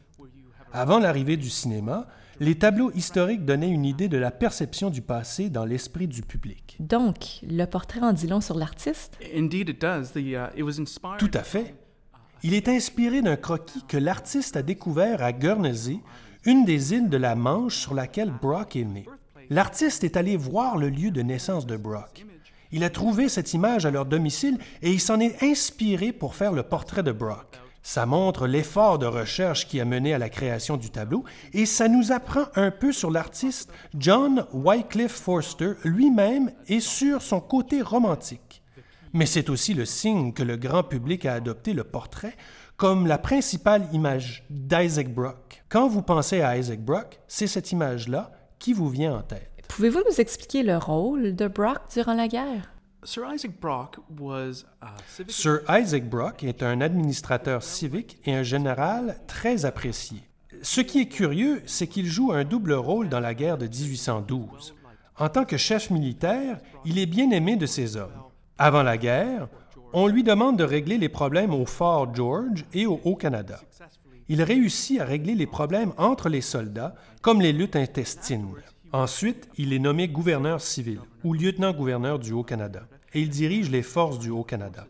Avant 0.70 0.98
l'arrivée 0.98 1.38
du 1.38 1.48
cinéma, 1.48 2.06
les 2.40 2.56
tableaux 2.56 2.90
historiques 2.94 3.46
donnaient 3.46 3.70
une 3.70 3.86
idée 3.86 4.08
de 4.08 4.18
la 4.18 4.30
perception 4.30 4.90
du 4.90 5.00
passé 5.00 5.48
dans 5.48 5.64
l'esprit 5.64 6.08
du 6.08 6.20
public. 6.20 6.76
Donc, 6.78 7.40
le 7.42 7.64
portrait 7.64 8.02
en 8.02 8.12
dit 8.12 8.26
long 8.26 8.42
sur 8.42 8.58
l'artiste? 8.58 9.18
indeed 9.34 9.70
it 9.70 9.80
does 9.80 10.12
the 10.12 10.18
uh, 10.18 10.54
it 10.54 10.62
was 10.62 10.78
inspired 10.78 11.16
Tout 11.18 11.30
à 11.32 11.42
fait. 11.42 11.74
Il 12.42 12.52
est 12.52 12.68
inspiré 12.68 13.22
d'un 13.22 13.36
croquis 13.36 13.82
que 13.88 13.96
l'artiste 13.96 14.58
a 14.58 14.62
découvert 14.62 15.22
à 15.22 15.32
Guernsey, 15.32 16.00
une 16.44 16.66
des 16.66 16.92
îles 16.92 17.08
de 17.08 17.16
la 17.16 17.34
Manche 17.34 17.78
sur 17.78 17.94
laquelle 17.94 18.30
Brock 18.42 18.76
est 18.76 18.84
né. 18.84 19.06
L'artiste 19.48 20.04
est 20.04 20.18
allé 20.18 20.36
voir 20.36 20.76
le 20.76 20.90
lieu 20.90 21.10
de 21.10 21.22
naissance 21.22 21.64
de 21.64 21.78
Brock. 21.78 22.26
Il 22.72 22.84
a 22.84 22.90
trouvé 22.90 23.28
cette 23.28 23.52
image 23.52 23.84
à 23.84 23.90
leur 23.90 24.06
domicile 24.06 24.58
et 24.82 24.92
il 24.92 25.00
s'en 25.00 25.18
est 25.18 25.42
inspiré 25.42 26.12
pour 26.12 26.34
faire 26.34 26.52
le 26.52 26.62
portrait 26.62 27.02
de 27.02 27.12
Brock. 27.12 27.58
Ça 27.82 28.06
montre 28.06 28.46
l'effort 28.46 28.98
de 28.98 29.06
recherche 29.06 29.66
qui 29.66 29.80
a 29.80 29.84
mené 29.84 30.12
à 30.12 30.18
la 30.18 30.28
création 30.28 30.76
du 30.76 30.90
tableau 30.90 31.24
et 31.52 31.66
ça 31.66 31.88
nous 31.88 32.12
apprend 32.12 32.44
un 32.54 32.70
peu 32.70 32.92
sur 32.92 33.10
l'artiste 33.10 33.72
John 33.98 34.46
Wycliffe 34.52 35.12
Forster 35.12 35.72
lui-même 35.84 36.52
et 36.68 36.80
sur 36.80 37.22
son 37.22 37.40
côté 37.40 37.80
romantique. 37.82 38.62
Mais 39.12 39.26
c'est 39.26 39.50
aussi 39.50 39.74
le 39.74 39.86
signe 39.86 40.32
que 40.32 40.42
le 40.42 40.56
grand 40.56 40.84
public 40.84 41.24
a 41.24 41.34
adopté 41.34 41.72
le 41.72 41.84
portrait 41.84 42.36
comme 42.76 43.06
la 43.06 43.18
principale 43.18 43.86
image 43.92 44.44
d'Isaac 44.48 45.12
Brock. 45.12 45.64
Quand 45.68 45.88
vous 45.88 46.02
pensez 46.02 46.42
à 46.42 46.56
Isaac 46.56 46.80
Brock, 46.80 47.18
c'est 47.26 47.46
cette 47.46 47.72
image-là 47.72 48.30
qui 48.58 48.72
vous 48.72 48.88
vient 48.88 49.16
en 49.16 49.22
tête. 49.22 49.49
Pouvez-vous 49.70 50.02
nous 50.10 50.20
expliquer 50.20 50.64
le 50.64 50.76
rôle 50.76 51.36
de 51.36 51.46
Brock 51.46 51.78
durant 51.94 52.14
la 52.14 52.26
guerre? 52.26 52.72
Sir 53.04 53.22
Isaac 53.32 53.52
Brock 53.60 53.98
was 54.18 54.64
a 54.82 54.88
civic 55.06 55.30
Sir 55.30 55.60
Isaac 55.68 56.10
Brock 56.10 56.42
est 56.42 56.64
un 56.64 56.80
administrateur 56.80 57.62
civique 57.62 58.18
et 58.26 58.34
un 58.34 58.42
général 58.42 59.16
très 59.28 59.64
apprécié. 59.64 60.22
Ce 60.60 60.80
qui 60.80 61.02
est 61.02 61.08
curieux, 61.08 61.62
c'est 61.66 61.86
qu'il 61.86 62.06
joue 62.06 62.32
un 62.32 62.42
double 62.42 62.72
rôle 62.72 63.08
dans 63.08 63.20
la 63.20 63.32
guerre 63.32 63.58
de 63.58 63.68
1812. 63.68 64.74
En 65.18 65.28
tant 65.28 65.44
que 65.44 65.56
chef 65.56 65.90
militaire, 65.90 66.58
il 66.84 66.98
est 66.98 67.06
bien 67.06 67.30
aimé 67.30 67.54
de 67.54 67.66
ses 67.66 67.96
hommes. 67.96 68.24
Avant 68.58 68.82
la 68.82 68.98
guerre, 68.98 69.48
on 69.92 70.08
lui 70.08 70.24
demande 70.24 70.58
de 70.58 70.64
régler 70.64 70.98
les 70.98 71.08
problèmes 71.08 71.54
au 71.54 71.64
Fort 71.64 72.12
George 72.12 72.64
et 72.74 72.86
au 72.86 73.00
Haut-Canada. 73.04 73.60
Il 74.28 74.42
réussit 74.42 75.00
à 75.00 75.04
régler 75.04 75.36
les 75.36 75.46
problèmes 75.46 75.92
entre 75.96 76.28
les 76.28 76.40
soldats, 76.40 76.96
comme 77.22 77.40
les 77.40 77.52
luttes 77.52 77.76
intestines. 77.76 78.48
Ensuite, 78.92 79.48
il 79.56 79.72
est 79.72 79.78
nommé 79.78 80.08
gouverneur 80.08 80.60
civil 80.60 80.98
ou 81.22 81.32
lieutenant-gouverneur 81.32 82.18
du 82.18 82.32
Haut-Canada 82.32 82.88
et 83.14 83.20
il 83.20 83.28
dirige 83.28 83.70
les 83.70 83.82
forces 83.82 84.18
du 84.18 84.30
Haut-Canada. 84.30 84.84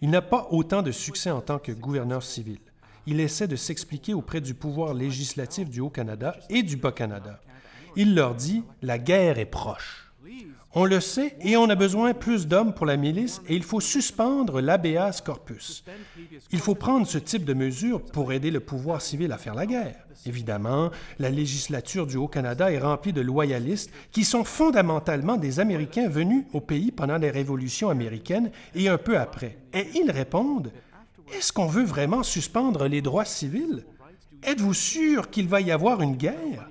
Il 0.00 0.10
n'a 0.10 0.22
pas 0.22 0.46
autant 0.52 0.80
de 0.82 0.92
succès 0.92 1.30
en 1.30 1.40
tant 1.40 1.58
que 1.58 1.72
gouverneur 1.72 2.22
civil. 2.22 2.58
Il 3.06 3.18
essaie 3.18 3.48
de 3.48 3.56
s'expliquer 3.56 4.14
auprès 4.14 4.40
du 4.40 4.54
pouvoir 4.54 4.94
législatif 4.94 5.68
du 5.68 5.80
Haut-Canada 5.80 6.36
et 6.50 6.62
du 6.62 6.76
Bas-Canada. 6.76 7.40
Il 7.96 8.14
leur 8.14 8.36
dit 8.36 8.62
La 8.80 8.98
guerre 8.98 9.40
est 9.40 9.46
proche. 9.46 10.11
On 10.74 10.84
le 10.84 11.00
sait 11.00 11.36
et 11.40 11.56
on 11.56 11.68
a 11.68 11.74
besoin 11.74 12.14
plus 12.14 12.46
d'hommes 12.46 12.72
pour 12.72 12.86
la 12.86 12.96
milice 12.96 13.42
et 13.46 13.54
il 13.54 13.62
faut 13.62 13.80
suspendre 13.80 14.60
l'habeas 14.60 15.20
corpus. 15.20 15.84
Il 16.50 16.60
faut 16.60 16.74
prendre 16.74 17.06
ce 17.06 17.18
type 17.18 17.44
de 17.44 17.52
mesures 17.52 18.00
pour 18.00 18.32
aider 18.32 18.50
le 18.50 18.60
pouvoir 18.60 19.02
civil 19.02 19.32
à 19.32 19.38
faire 19.38 19.54
la 19.54 19.66
guerre. 19.66 20.06
Évidemment, 20.24 20.90
la 21.18 21.28
législature 21.28 22.06
du 22.06 22.16
Haut-Canada 22.16 22.72
est 22.72 22.78
remplie 22.78 23.12
de 23.12 23.20
loyalistes 23.20 23.90
qui 24.12 24.24
sont 24.24 24.44
fondamentalement 24.44 25.36
des 25.36 25.60
Américains 25.60 26.08
venus 26.08 26.44
au 26.52 26.60
pays 26.60 26.90
pendant 26.90 27.18
les 27.18 27.30
révolutions 27.30 27.90
américaines 27.90 28.50
et 28.74 28.88
un 28.88 28.98
peu 28.98 29.18
après. 29.18 29.58
Et 29.74 29.86
ils 29.94 30.10
répondent 30.10 30.72
Est-ce 31.34 31.52
qu'on 31.52 31.66
veut 31.66 31.84
vraiment 31.84 32.22
suspendre 32.22 32.86
les 32.86 33.02
droits 33.02 33.24
civils? 33.24 33.84
Êtes-vous 34.42 34.74
sûr 34.74 35.30
qu'il 35.30 35.48
va 35.48 35.60
y 35.60 35.70
avoir 35.70 36.00
une 36.00 36.16
guerre? 36.16 36.68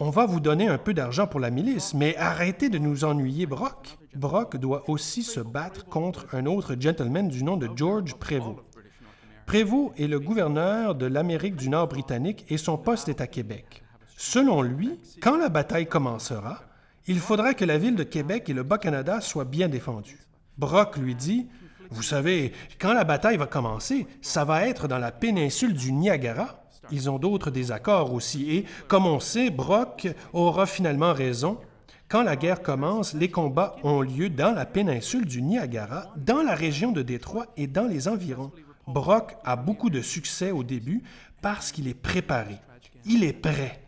On 0.00 0.08
va 0.08 0.24
vous 0.24 0.40
donner 0.40 0.66
un 0.66 0.78
peu 0.78 0.94
d'argent 0.94 1.26
pour 1.26 1.40
la 1.40 1.50
milice, 1.50 1.92
mais 1.92 2.16
arrêtez 2.16 2.70
de 2.70 2.78
nous 2.78 3.04
ennuyer, 3.04 3.44
Brock. 3.44 3.98
Brock 4.14 4.56
doit 4.56 4.88
aussi 4.88 5.22
se 5.22 5.40
battre 5.40 5.84
contre 5.84 6.26
un 6.32 6.46
autre 6.46 6.74
gentleman 6.80 7.28
du 7.28 7.44
nom 7.44 7.58
de 7.58 7.68
George 7.76 8.14
Prévost. 8.14 8.60
Prévost 9.44 9.92
est 10.00 10.06
le 10.06 10.18
gouverneur 10.18 10.94
de 10.94 11.04
l'Amérique 11.04 11.56
du 11.56 11.68
Nord 11.68 11.88
britannique 11.88 12.46
et 12.48 12.56
son 12.56 12.78
poste 12.78 13.10
est 13.10 13.20
à 13.20 13.26
Québec. 13.26 13.82
Selon 14.16 14.62
lui, 14.62 14.98
quand 15.20 15.36
la 15.36 15.50
bataille 15.50 15.86
commencera, 15.86 16.60
il 17.06 17.18
faudra 17.18 17.52
que 17.52 17.66
la 17.66 17.76
ville 17.76 17.96
de 17.96 18.02
Québec 18.02 18.48
et 18.48 18.54
le 18.54 18.62
Bas-Canada 18.62 19.20
soient 19.20 19.44
bien 19.44 19.68
défendus. 19.68 20.26
Brock 20.56 20.96
lui 20.96 21.14
dit 21.14 21.46
Vous 21.90 22.02
savez, 22.02 22.52
quand 22.78 22.94
la 22.94 23.04
bataille 23.04 23.36
va 23.36 23.46
commencer, 23.46 24.06
ça 24.22 24.46
va 24.46 24.66
être 24.66 24.88
dans 24.88 24.98
la 24.98 25.12
péninsule 25.12 25.74
du 25.74 25.92
Niagara. 25.92 26.59
Ils 26.90 27.08
ont 27.10 27.18
d'autres 27.18 27.50
désaccords 27.50 28.12
aussi, 28.12 28.50
et 28.50 28.64
comme 28.88 29.06
on 29.06 29.20
sait, 29.20 29.50
Brock 29.50 30.08
aura 30.32 30.66
finalement 30.66 31.12
raison. 31.12 31.58
Quand 32.08 32.22
la 32.22 32.34
guerre 32.34 32.62
commence, 32.62 33.14
les 33.14 33.30
combats 33.30 33.76
ont 33.84 34.00
lieu 34.00 34.28
dans 34.28 34.52
la 34.52 34.66
péninsule 34.66 35.26
du 35.26 35.42
Niagara, 35.42 36.12
dans 36.16 36.42
la 36.42 36.54
région 36.54 36.90
de 36.90 37.02
Détroit 37.02 37.46
et 37.56 37.68
dans 37.68 37.86
les 37.86 38.08
environs. 38.08 38.50
Brock 38.88 39.36
a 39.44 39.54
beaucoup 39.54 39.90
de 39.90 40.00
succès 40.00 40.50
au 40.50 40.64
début 40.64 41.04
parce 41.40 41.70
qu'il 41.70 41.86
est 41.86 41.94
préparé. 41.94 42.56
Il 43.04 43.22
est 43.22 43.32
prêt. 43.32 43.80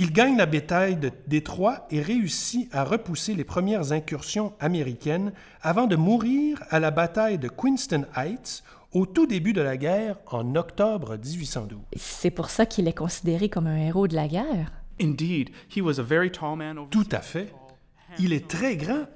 Il 0.00 0.12
gagne 0.12 0.36
la 0.36 0.46
bataille 0.46 0.96
de 0.96 1.10
Détroit 1.26 1.86
et 1.90 2.00
réussit 2.00 2.72
à 2.72 2.84
repousser 2.84 3.34
les 3.34 3.44
premières 3.44 3.92
incursions 3.92 4.52
américaines 4.60 5.32
avant 5.60 5.86
de 5.86 5.96
mourir 5.96 6.62
à 6.70 6.78
la 6.78 6.92
bataille 6.92 7.36
de 7.36 7.48
Queenston 7.48 8.06
Heights 8.16 8.62
au 8.92 9.06
tout 9.06 9.26
début 9.26 9.52
de 9.52 9.60
la 9.60 9.76
guerre 9.76 10.16
en 10.26 10.54
octobre 10.54 11.16
1812. 11.16 11.80
C'est 11.96 12.30
pour 12.30 12.50
ça 12.50 12.66
qu'il 12.66 12.88
est 12.88 12.96
considéré 12.96 13.48
comme 13.48 13.66
un 13.66 13.76
héros 13.76 14.08
de 14.08 14.14
la 14.14 14.28
guerre. 14.28 14.72
Indeed, 15.00 15.50
he 15.74 15.80
was 15.80 16.00
a 16.00 16.02
very 16.02 16.30
tall 16.30 16.56
man 16.56 16.78
over 16.78 16.90
Tout 16.90 17.08
à 17.12 17.20
fait. 17.20 17.52
Il 18.18 18.32
est 18.32 18.48
très 18.48 18.76
grand. 18.76 19.06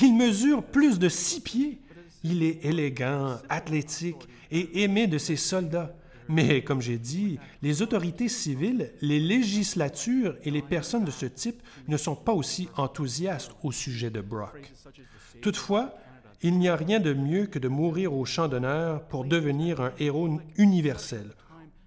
Il 0.00 0.14
mesure 0.16 0.62
plus 0.62 0.98
de 0.98 1.08
six 1.08 1.40
pieds. 1.40 1.80
Il 2.24 2.42
est 2.42 2.64
élégant, 2.64 3.38
athlétique 3.48 4.28
et 4.50 4.82
aimé 4.82 5.06
de 5.06 5.18
ses 5.18 5.36
soldats. 5.36 5.94
Mais 6.28 6.62
comme 6.62 6.80
j'ai 6.80 6.98
dit, 6.98 7.38
les 7.62 7.82
autorités 7.82 8.28
civiles, 8.28 8.92
les 9.00 9.18
législatures 9.18 10.36
et 10.44 10.50
les 10.50 10.62
personnes 10.62 11.04
de 11.04 11.10
ce 11.10 11.26
type 11.26 11.62
ne 11.88 11.96
sont 11.96 12.14
pas 12.14 12.32
aussi 12.32 12.68
enthousiastes 12.76 13.52
au 13.62 13.72
sujet 13.72 14.10
de 14.10 14.20
Brock. 14.20 14.72
Toutefois, 15.40 15.94
il 16.42 16.58
n'y 16.58 16.68
a 16.68 16.76
rien 16.76 16.98
de 16.98 17.14
mieux 17.14 17.46
que 17.46 17.58
de 17.58 17.68
mourir 17.68 18.12
au 18.12 18.24
champ 18.24 18.48
d'honneur 18.48 19.02
pour 19.04 19.24
devenir 19.24 19.80
un 19.80 19.92
héros 19.98 20.40
universel, 20.56 21.26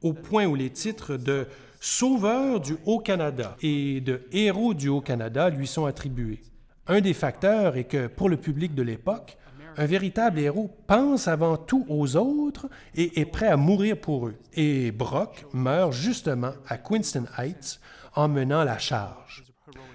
au 0.01 0.13
point 0.13 0.45
où 0.45 0.55
les 0.55 0.69
titres 0.69 1.17
de 1.17 1.47
Sauveur 1.81 2.61
du 2.61 2.77
Haut-Canada 2.85 3.57
et 3.61 4.01
de 4.01 4.21
Héros 4.31 4.73
du 4.73 4.87
Haut-Canada 4.87 5.49
lui 5.49 5.67
sont 5.67 5.85
attribués. 5.85 6.41
Un 6.87 7.01
des 7.01 7.13
facteurs 7.13 7.75
est 7.75 7.83
que, 7.83 8.07
pour 8.07 8.29
le 8.29 8.37
public 8.37 8.73
de 8.73 8.81
l'époque, 8.81 9.37
un 9.77 9.85
véritable 9.85 10.39
héros 10.39 10.71
pense 10.87 11.27
avant 11.27 11.57
tout 11.57 11.85
aux 11.89 12.15
autres 12.15 12.69
et 12.95 13.19
est 13.19 13.25
prêt 13.25 13.47
à 13.47 13.57
mourir 13.57 13.99
pour 13.99 14.27
eux. 14.27 14.35
Et 14.53 14.91
Brock 14.91 15.45
meurt 15.53 15.91
justement 15.91 16.53
à 16.67 16.77
Queenston 16.77 17.25
Heights 17.37 17.81
en 18.15 18.29
menant 18.29 18.63
la 18.63 18.77
charge. 18.77 19.43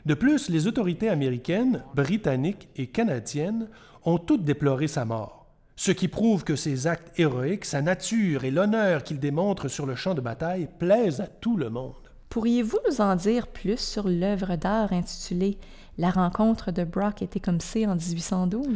De 0.04 0.14
plus, 0.14 0.48
les 0.48 0.66
autorités 0.66 1.08
américaines, 1.08 1.82
britanniques 1.94 2.68
et 2.76 2.88
canadiennes 2.88 3.68
ont 4.04 4.18
toutes 4.18 4.44
déploré 4.44 4.88
sa 4.88 5.04
mort, 5.04 5.46
ce 5.76 5.92
qui 5.92 6.08
prouve 6.08 6.44
que 6.44 6.56
ses 6.56 6.86
actes 6.86 7.18
héroïques, 7.18 7.64
sa 7.64 7.82
nature 7.82 8.44
et 8.44 8.50
l'honneur 8.50 9.02
qu'il 9.02 9.18
démontre 9.18 9.68
sur 9.68 9.86
le 9.86 9.94
champ 9.94 10.14
de 10.14 10.20
bataille 10.20 10.68
plaisent 10.78 11.20
à 11.20 11.26
tout 11.26 11.56
le 11.56 11.70
monde. 11.70 11.94
Pourriez-vous 12.28 12.78
nous 12.88 13.00
en 13.00 13.16
dire 13.16 13.48
plus 13.48 13.80
sur 13.80 14.08
l'œuvre 14.08 14.56
d'art 14.56 14.92
intitulée 14.92 15.58
La 15.98 16.10
rencontre 16.10 16.70
de 16.70 16.84
Brock 16.84 17.22
et 17.22 17.26
Tecumseh 17.26 17.86
en 17.86 17.96
1812? 17.96 18.66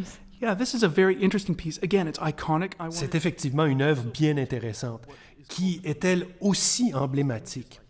Yeah, 0.43 0.57
this 0.57 0.75
is 0.75 0.85
a 0.85 0.89
very 0.89 1.17
interesting 1.23 1.55
piece. 1.55 1.79
Again, 1.83 2.07
it's 2.07 2.19
iconic. 2.19 2.73
I 2.81 2.89
C'est 2.91 3.15
effectivement 3.15 3.65
une 3.65 3.83
œuvre 3.83 4.03
bien 4.03 4.37
intéressante, 4.37 5.03
qui 5.49 5.81
est-elle 5.85 6.27
aussi 6.41 6.93
emblématique? 6.93 7.81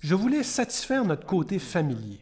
Je 0.00 0.14
voulais 0.14 0.42
satisfaire 0.42 1.04
notre 1.04 1.26
côté 1.26 1.58
familier. 1.58 2.20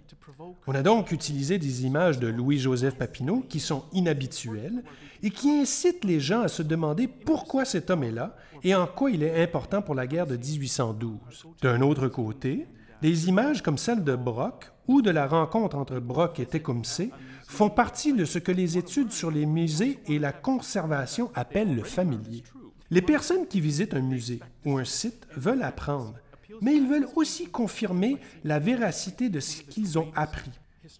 On 0.66 0.74
a 0.74 0.82
donc 0.82 1.10
utilisé 1.12 1.58
des 1.58 1.84
images 1.84 2.18
de 2.18 2.28
Louis-Joseph 2.28 2.94
Papineau 2.94 3.44
qui 3.48 3.60
sont 3.60 3.84
inhabituelles 3.92 4.84
et 5.22 5.30
qui 5.30 5.50
incitent 5.50 6.04
les 6.04 6.20
gens 6.20 6.42
à 6.42 6.48
se 6.48 6.62
demander 6.62 7.08
pourquoi 7.08 7.64
cet 7.64 7.90
homme 7.90 8.04
est 8.04 8.12
là 8.12 8.36
et 8.62 8.74
en 8.74 8.86
quoi 8.86 9.10
il 9.10 9.22
est 9.22 9.42
important 9.42 9.82
pour 9.82 9.94
la 9.94 10.06
guerre 10.06 10.26
de 10.26 10.36
1812. 10.36 11.46
D'un 11.62 11.80
autre 11.80 12.08
côté, 12.08 12.66
des 13.02 13.28
images 13.28 13.62
comme 13.62 13.78
celle 13.78 14.04
de 14.04 14.14
Brock 14.14 14.70
ou 14.86 15.02
de 15.02 15.10
la 15.10 15.26
rencontre 15.26 15.76
entre 15.76 15.98
Brock 15.98 16.40
et 16.40 16.46
Tecumseh 16.46 17.10
font 17.46 17.70
partie 17.70 18.12
de 18.12 18.24
ce 18.24 18.38
que 18.38 18.52
les 18.52 18.78
études 18.78 19.12
sur 19.12 19.30
les 19.30 19.46
musées 19.46 19.98
et 20.06 20.18
la 20.18 20.32
conservation 20.32 21.30
appellent 21.34 21.74
le 21.74 21.84
familier. 21.84 22.42
Les 22.90 23.02
personnes 23.02 23.46
qui 23.46 23.60
visitent 23.60 23.94
un 23.94 24.00
musée 24.00 24.40
ou 24.64 24.78
un 24.78 24.84
site 24.84 25.26
veulent 25.36 25.62
apprendre, 25.62 26.14
mais 26.60 26.76
ils 26.76 26.86
veulent 26.86 27.08
aussi 27.16 27.46
confirmer 27.48 28.16
la 28.44 28.58
véracité 28.58 29.28
de 29.28 29.40
ce 29.40 29.62
qu'ils 29.62 29.98
ont 29.98 30.10
appris. 30.14 30.50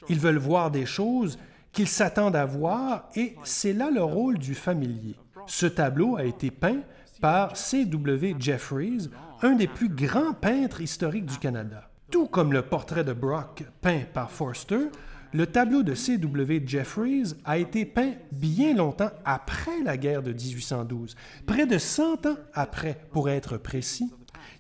Ils 0.08 0.18
veulent 0.18 0.38
voir 0.38 0.70
des 0.70 0.86
choses 0.86 1.38
qu'ils 1.72 1.88
s'attendent 1.88 2.36
à 2.36 2.44
voir 2.44 3.08
et 3.14 3.36
c'est 3.44 3.72
là 3.72 3.90
le 3.90 4.02
rôle 4.02 4.38
du 4.38 4.54
familier. 4.54 5.16
Ce 5.46 5.66
tableau 5.66 6.16
a 6.16 6.24
été 6.24 6.50
peint 6.50 6.80
par 7.20 7.56
C.W. 7.56 8.36
Jeffreys, 8.38 9.08
un 9.42 9.54
des 9.54 9.66
plus 9.66 9.88
grands 9.88 10.32
peintres 10.32 10.80
historiques 10.80 11.26
du 11.26 11.38
Canada. 11.38 11.90
Tout 12.10 12.26
comme 12.26 12.52
le 12.52 12.62
portrait 12.62 13.04
de 13.04 13.12
Brock 13.12 13.64
peint 13.80 14.02
par 14.12 14.30
Forster, 14.30 14.88
le 15.34 15.46
tableau 15.46 15.82
de 15.82 15.94
C.W. 15.94 16.62
Jeffreys 16.66 17.34
a 17.44 17.58
été 17.58 17.84
peint 17.84 18.14
bien 18.32 18.74
longtemps 18.74 19.10
après 19.24 19.82
la 19.84 19.96
guerre 19.98 20.22
de 20.22 20.32
1812, 20.32 21.16
près 21.46 21.66
de 21.66 21.76
100 21.76 22.26
ans 22.26 22.36
après, 22.54 22.98
pour 23.12 23.28
être 23.28 23.58
précis. 23.58 24.10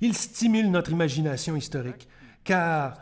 Il 0.00 0.14
stimule 0.14 0.70
notre 0.70 0.92
imagination 0.92 1.56
historique, 1.56 2.08
car 2.44 2.94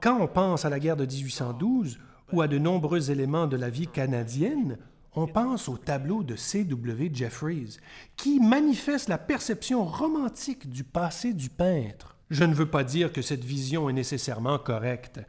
quand 0.00 0.20
on 0.20 0.26
pense 0.26 0.64
à 0.64 0.70
la 0.70 0.78
guerre 0.78 0.96
de 0.96 1.06
1812 1.06 1.98
ou 2.32 2.42
à 2.42 2.48
de 2.48 2.58
nombreux 2.58 3.10
éléments 3.10 3.46
de 3.46 3.56
la 3.56 3.70
vie 3.70 3.86
canadienne, 3.86 4.78
on 5.16 5.26
pense 5.26 5.68
au 5.68 5.76
tableau 5.76 6.22
de 6.22 6.36
C.W. 6.36 7.10
Jeffreys, 7.12 7.78
qui 8.16 8.40
manifeste 8.40 9.08
la 9.08 9.18
perception 9.18 9.84
romantique 9.84 10.68
du 10.68 10.82
passé 10.82 11.32
du 11.32 11.50
peintre. 11.50 12.16
Je 12.30 12.44
ne 12.44 12.54
veux 12.54 12.68
pas 12.68 12.84
dire 12.84 13.12
que 13.12 13.22
cette 13.22 13.44
vision 13.44 13.88
est 13.88 13.92
nécessairement 13.92 14.58
correcte. 14.58 15.20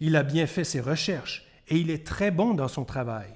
Il 0.00 0.16
a 0.16 0.22
bien 0.22 0.46
fait 0.46 0.64
ses 0.64 0.80
recherches 0.80 1.46
et 1.68 1.76
il 1.76 1.90
est 1.90 2.06
très 2.06 2.30
bon 2.30 2.54
dans 2.54 2.68
son 2.68 2.84
travail. 2.84 3.32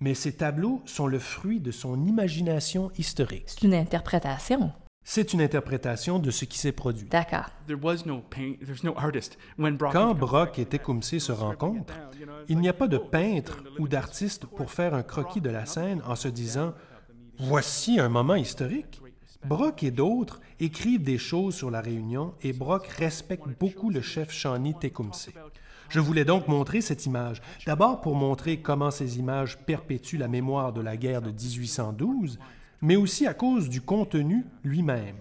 Mais 0.00 0.14
ces 0.14 0.32
tableaux 0.32 0.82
sont 0.84 1.06
le 1.06 1.18
fruit 1.18 1.60
de 1.60 1.70
son 1.70 2.04
imagination 2.04 2.90
historique. 2.98 3.44
C'est 3.46 3.62
une 3.62 3.74
interprétation. 3.74 4.72
C'est 5.08 5.32
une 5.32 5.40
interprétation 5.40 6.18
de 6.18 6.32
ce 6.32 6.44
qui 6.44 6.58
s'est 6.58 6.72
produit. 6.72 7.06
D'accord. 7.06 7.46
there 7.68 7.78
was 7.80 7.98
no 8.06 8.22
paint, 8.28 8.56
there's 8.60 8.82
no 8.82 8.92
artist 8.96 9.38
when 9.56 9.76
Brock. 9.76 9.92
Quand 9.92 10.14
Brock 10.14 10.58
et 10.58 10.64
Tecumseh 10.64 11.20
se 11.20 11.30
rencontrent, 11.30 11.94
Il 12.48 12.58
n'y 12.58 12.68
a 12.68 12.72
pas 12.72 12.88
de 12.88 12.98
peintre 12.98 13.62
ou 13.78 13.86
d'artiste 13.86 14.46
pour 14.46 14.72
faire 14.72 14.94
un 14.94 15.04
croquis 15.04 15.40
de 15.40 15.48
la 15.48 15.64
scène 15.64 16.02
en 16.06 16.16
se 16.16 16.26
disant 16.26 16.74
Voici 17.38 18.00
un 18.00 18.08
moment 18.08 18.34
historique. 18.34 19.00
Brock 19.44 19.84
et 19.84 19.92
d'autres 19.92 20.40
écrivent 20.58 21.04
des 21.04 21.18
choses 21.18 21.54
sur 21.54 21.70
la 21.70 21.80
Réunion 21.80 22.34
et 22.42 22.52
Brock 22.52 22.88
respecte 22.88 23.46
beaucoup 23.60 23.90
le 23.90 24.00
chef 24.00 24.32
Shawnee 24.32 24.74
Tecumseh. 24.74 25.34
Je 25.88 26.00
voulais 26.00 26.24
donc 26.24 26.48
montrer 26.48 26.80
cette 26.80 27.06
image, 27.06 27.40
d'abord 27.64 28.00
pour 28.00 28.16
montrer 28.16 28.60
comment 28.60 28.90
ces 28.90 29.20
images 29.20 29.56
perpétuent 29.56 30.18
la 30.18 30.26
mémoire 30.26 30.72
de 30.72 30.80
la 30.80 30.96
guerre 30.96 31.22
de 31.22 31.30
1812, 31.30 32.40
mais 32.80 32.96
aussi 32.96 33.26
à 33.26 33.34
cause 33.34 33.68
du 33.68 33.80
contenu 33.80 34.44
lui-même. 34.64 35.16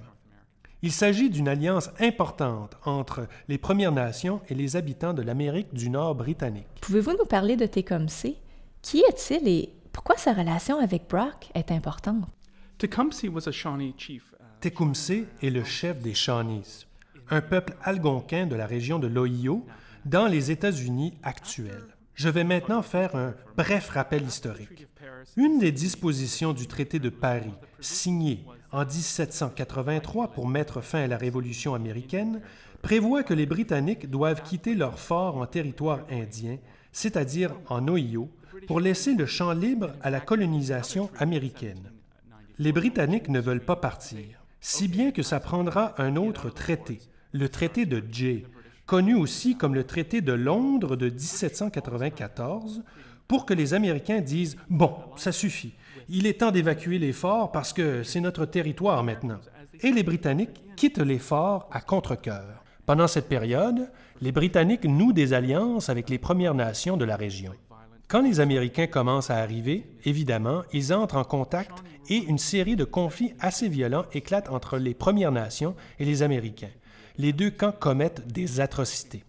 Il 0.81 0.91
s'agit 0.91 1.29
d'une 1.29 1.47
alliance 1.47 1.89
importante 1.99 2.77
entre 2.85 3.27
les 3.47 3.57
Premières 3.57 3.91
Nations 3.91 4.41
et 4.49 4.55
les 4.55 4.75
habitants 4.75 5.13
de 5.13 5.21
l'Amérique 5.21 5.73
du 5.73 5.89
Nord 5.89 6.15
britannique. 6.15 6.67
Pouvez-vous 6.81 7.17
nous 7.17 7.25
parler 7.25 7.55
de 7.55 7.65
Tecumseh? 7.65 8.37
Qui 8.81 8.99
est-il 8.99 9.47
et 9.47 9.73
pourquoi 9.91 10.17
sa 10.17 10.33
relation 10.33 10.79
avec 10.79 11.09
Brock 11.09 11.49
est 11.55 11.71
importante? 11.71 12.27
Tecumseh 12.77 13.29
was 13.29 13.47
a 13.47 13.51
Shawnee 13.51 13.95
chief. 13.97 14.35
Tecumseh 14.59 15.25
est 15.41 15.49
le 15.49 15.63
chef 15.63 15.99
des 16.01 16.13
Shawnees, 16.13 16.85
un 17.29 17.41
peuple 17.41 17.75
algonquin 17.81 18.45
de 18.45 18.55
la 18.55 18.65
région 18.65 18.99
de 18.99 19.07
l'Ohio, 19.07 19.65
dans 20.05 20.27
les 20.27 20.51
États-Unis 20.51 21.13
actuels. 21.23 21.95
Je 22.13 22.29
vais 22.29 22.43
maintenant 22.43 22.81
faire 22.81 23.15
un 23.15 23.33
bref 23.57 23.89
rappel 23.89 24.23
historique. 24.23 24.87
Une 25.37 25.59
des 25.59 25.71
dispositions 25.71 26.53
du 26.53 26.67
traité 26.67 26.99
de 26.99 27.09
Paris, 27.09 27.53
signé 27.79 28.43
en 28.71 28.85
1783 28.85 30.31
pour 30.31 30.47
mettre 30.47 30.81
fin 30.81 31.03
à 31.03 31.07
la 31.07 31.17
Révolution 31.17 31.75
américaine, 31.75 32.41
prévoit 32.81 33.23
que 33.23 33.33
les 33.33 33.45
Britanniques 33.45 34.09
doivent 34.09 34.43
quitter 34.43 34.75
leur 34.75 34.99
fort 34.99 35.37
en 35.37 35.45
territoire 35.45 36.01
indien, 36.11 36.57
c'est-à-dire 36.91 37.53
en 37.67 37.87
Ohio, 37.87 38.29
pour 38.67 38.79
laisser 38.79 39.13
le 39.15 39.25
champ 39.25 39.51
libre 39.51 39.93
à 40.01 40.09
la 40.09 40.19
colonisation 40.19 41.09
américaine. 41.17 41.91
Les 42.57 42.71
Britanniques 42.71 43.29
ne 43.29 43.39
veulent 43.39 43.65
pas 43.65 43.75
partir, 43.75 44.23
si 44.61 44.87
bien 44.87 45.11
que 45.11 45.23
ça 45.23 45.39
prendra 45.39 45.93
un 46.01 46.15
autre 46.15 46.49
traité, 46.49 46.99
le 47.31 47.49
traité 47.49 47.85
de 47.85 48.03
Jay, 48.11 48.45
connu 48.85 49.15
aussi 49.15 49.57
comme 49.57 49.75
le 49.75 49.83
traité 49.83 50.21
de 50.21 50.33
Londres 50.33 50.95
de 50.95 51.09
1794, 51.09 52.83
pour 53.27 53.45
que 53.45 53.53
les 53.53 53.73
Américains 53.73 54.21
disent 54.21 54.57
Bon, 54.69 54.93
ça 55.15 55.31
suffit, 55.31 55.73
il 56.09 56.27
est 56.27 56.39
temps 56.39 56.51
d'évacuer 56.51 56.99
les 56.99 57.13
forts 57.13 57.51
parce 57.51 57.73
que 57.73 58.03
c'est 58.03 58.21
notre 58.21 58.45
territoire 58.45 59.03
maintenant. 59.03 59.39
Et 59.81 59.91
les 59.91 60.03
Britanniques 60.03 60.63
quittent 60.75 60.99
les 60.99 61.19
forts 61.19 61.67
à 61.71 61.81
contre-cœur. 61.81 62.63
Pendant 62.85 63.07
cette 63.07 63.27
période, 63.27 63.89
les 64.21 64.31
Britanniques 64.31 64.85
nouent 64.85 65.13
des 65.13 65.33
alliances 65.33 65.89
avec 65.89 66.09
les 66.09 66.19
Premières 66.19 66.53
Nations 66.53 66.97
de 66.97 67.05
la 67.05 67.15
région. 67.15 67.53
Quand 68.07 68.21
les 68.21 68.39
Américains 68.39 68.85
commencent 68.85 69.31
à 69.31 69.37
arriver, 69.37 69.87
évidemment, 70.05 70.61
ils 70.71 70.93
entrent 70.93 71.17
en 71.17 71.23
contact 71.23 71.83
et 72.07 72.17
une 72.17 72.37
série 72.37 72.75
de 72.75 72.83
conflits 72.83 73.33
assez 73.39 73.67
violents 73.67 74.05
éclatent 74.13 74.51
entre 74.51 74.77
les 74.77 74.93
Premières 74.93 75.31
Nations 75.31 75.75
et 75.97 76.05
les 76.05 76.21
Américains. 76.21 76.69
Les 77.17 77.33
deux 77.33 77.49
camps 77.49 77.71
commettent 77.71 78.27
des 78.27 78.59
atrocités. 78.59 79.23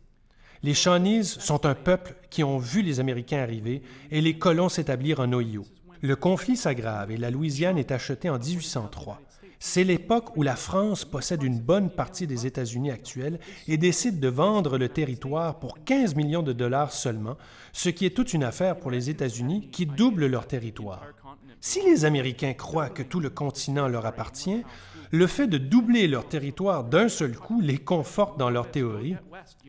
Les 0.67 0.75
Shawnees 0.75 1.23
sont 1.23 1.65
un 1.65 1.77
peuple 1.77 2.17
qui 2.29 2.43
ont 2.43 2.59
vu 2.59 2.83
les 2.83 2.99
Américains 2.99 3.39
arriver 3.39 3.83
et 4.11 4.21
les 4.21 4.37
colons 4.37 4.69
s'établir 4.69 5.21
en 5.21 5.33
Ohio. 5.33 5.65
Le 6.03 6.17
conflit 6.17 6.57
s'aggrave 6.57 7.13
et 7.13 7.17
la 7.17 7.31
Louisiane 7.31 7.79
est 7.79 7.93
achetée 7.93 8.31
en 8.31 8.41
1803. 8.41 9.21
C'est 9.61 9.85
l'époque 9.85 10.37
où 10.37 10.43
la 10.43 10.57
France 10.57 11.05
possède 11.05 11.45
une 11.45 11.61
bonne 11.61 11.89
partie 11.89 12.27
des 12.27 12.49
États-Unis 12.49 12.91
actuels 12.91 13.39
et 13.69 13.77
décide 13.77 14.19
de 14.19 14.27
vendre 14.27 14.77
le 14.77 14.89
territoire 14.89 15.61
pour 15.61 15.85
15 15.85 16.17
millions 16.17 16.43
de 16.43 16.53
dollars 16.53 16.91
seulement, 16.91 17.37
ce 17.73 17.89
qui 17.89 18.05
est 18.05 18.17
toute 18.17 18.35
une 18.35 18.43
affaire 18.43 18.77
pour 18.77 18.91
les 18.91 19.09
États-Unis 19.09 19.69
qui 19.71 19.87
doublent 19.87 20.27
leur 20.27 20.49
territoire. 20.49 21.05
Si 21.61 21.81
les 21.83 22.05
Américains 22.05 22.55
croient 22.55 22.91
que 22.91 23.05
tout 23.05 23.21
le 23.21 23.31
continent 23.31 23.87
leur 23.87 24.05
appartient, 24.05 24.65
le 25.11 25.27
fait 25.27 25.47
de 25.47 25.59
doubler 25.59 26.09
leur 26.09 26.29
territoire 26.29 26.85
d'un 26.85 27.09
seul 27.09 27.37
coup 27.37 27.61
les 27.61 27.79
conforte 27.79 28.39
dans 28.39 28.51
leur 28.51 28.71
théorie. 28.71 29.17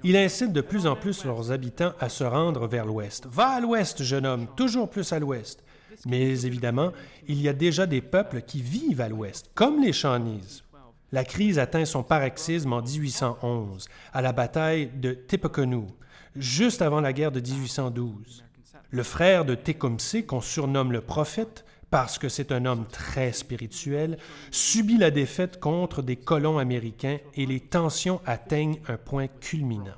Il 0.03 0.15
incite 0.17 0.53
de 0.53 0.61
plus 0.61 0.87
en 0.87 0.95
plus 0.95 1.25
leurs 1.25 1.51
habitants 1.51 1.93
à 1.99 2.09
se 2.09 2.23
rendre 2.23 2.67
vers 2.67 2.85
l'ouest. 2.85 3.27
Va 3.29 3.49
à 3.49 3.59
l'ouest, 3.59 4.03
jeune 4.03 4.25
homme, 4.25 4.47
toujours 4.55 4.89
plus 4.89 5.11
à 5.13 5.19
l'ouest. 5.19 5.63
Mais 6.05 6.45
évidemment, 6.45 6.91
il 7.27 7.41
y 7.41 7.49
a 7.49 7.53
déjà 7.53 7.85
des 7.85 8.01
peuples 8.01 8.41
qui 8.41 8.61
vivent 8.61 9.01
à 9.01 9.09
l'ouest, 9.09 9.49
comme 9.55 9.81
les 9.81 9.93
Shawnees. 9.93 10.63
La 11.11 11.23
crise 11.23 11.57
atteint 11.57 11.85
son 11.85 12.03
paroxysme 12.03 12.73
en 12.73 12.81
1811, 12.81 13.87
à 14.13 14.21
la 14.21 14.33
bataille 14.33 14.91
de 14.93 15.13
Tippecanoe, 15.13 15.87
juste 16.35 16.81
avant 16.81 16.99
la 16.99 17.13
guerre 17.13 17.31
de 17.31 17.39
1812. 17.39 18.43
Le 18.89 19.03
frère 19.03 19.45
de 19.45 19.55
Tecumseh, 19.55 20.25
qu'on 20.25 20.41
surnomme 20.41 20.91
le 20.91 21.01
prophète, 21.01 21.65
parce 21.89 22.17
que 22.17 22.29
c'est 22.29 22.51
un 22.51 22.65
homme 22.65 22.85
très 22.91 23.31
spirituel, 23.31 24.17
subit 24.51 24.97
la 24.97 25.11
défaite 25.11 25.59
contre 25.59 26.01
des 26.01 26.17
colons 26.17 26.57
américains 26.57 27.17
et 27.35 27.45
les 27.45 27.59
tensions 27.59 28.21
atteignent 28.25 28.79
un 28.87 28.97
point 28.97 29.27
culminant. 29.27 29.95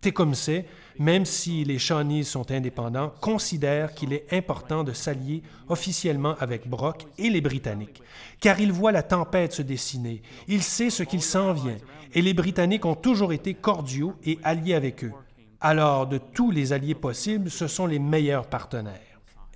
Tecumseh, 0.00 0.64
même 0.98 1.24
si 1.24 1.64
les 1.64 1.78
Shawnees 1.78 2.24
sont 2.24 2.50
indépendants, 2.52 3.12
considère 3.20 3.94
qu'il 3.94 4.12
est 4.12 4.32
important 4.32 4.84
de 4.84 4.92
s'allier 4.92 5.42
officiellement 5.68 6.36
avec 6.38 6.68
Brock 6.68 7.06
et 7.18 7.30
les 7.30 7.40
Britanniques, 7.40 8.02
car 8.40 8.60
il 8.60 8.72
voit 8.72 8.92
la 8.92 9.02
tempête 9.02 9.52
se 9.52 9.62
dessiner, 9.62 10.22
il 10.46 10.62
sait 10.62 10.90
ce 10.90 11.02
qu'il 11.02 11.22
s'en 11.22 11.52
vient, 11.52 11.78
et 12.14 12.22
les 12.22 12.34
Britanniques 12.34 12.84
ont 12.84 12.94
toujours 12.94 13.32
été 13.32 13.54
cordiaux 13.54 14.14
et 14.24 14.38
alliés 14.44 14.74
avec 14.74 15.04
eux. 15.04 15.12
Alors, 15.60 16.06
de 16.06 16.18
tous 16.18 16.52
les 16.52 16.72
alliés 16.72 16.94
possibles, 16.94 17.50
ce 17.50 17.66
sont 17.66 17.86
les 17.86 17.98
meilleurs 17.98 18.46
partenaires. 18.46 18.94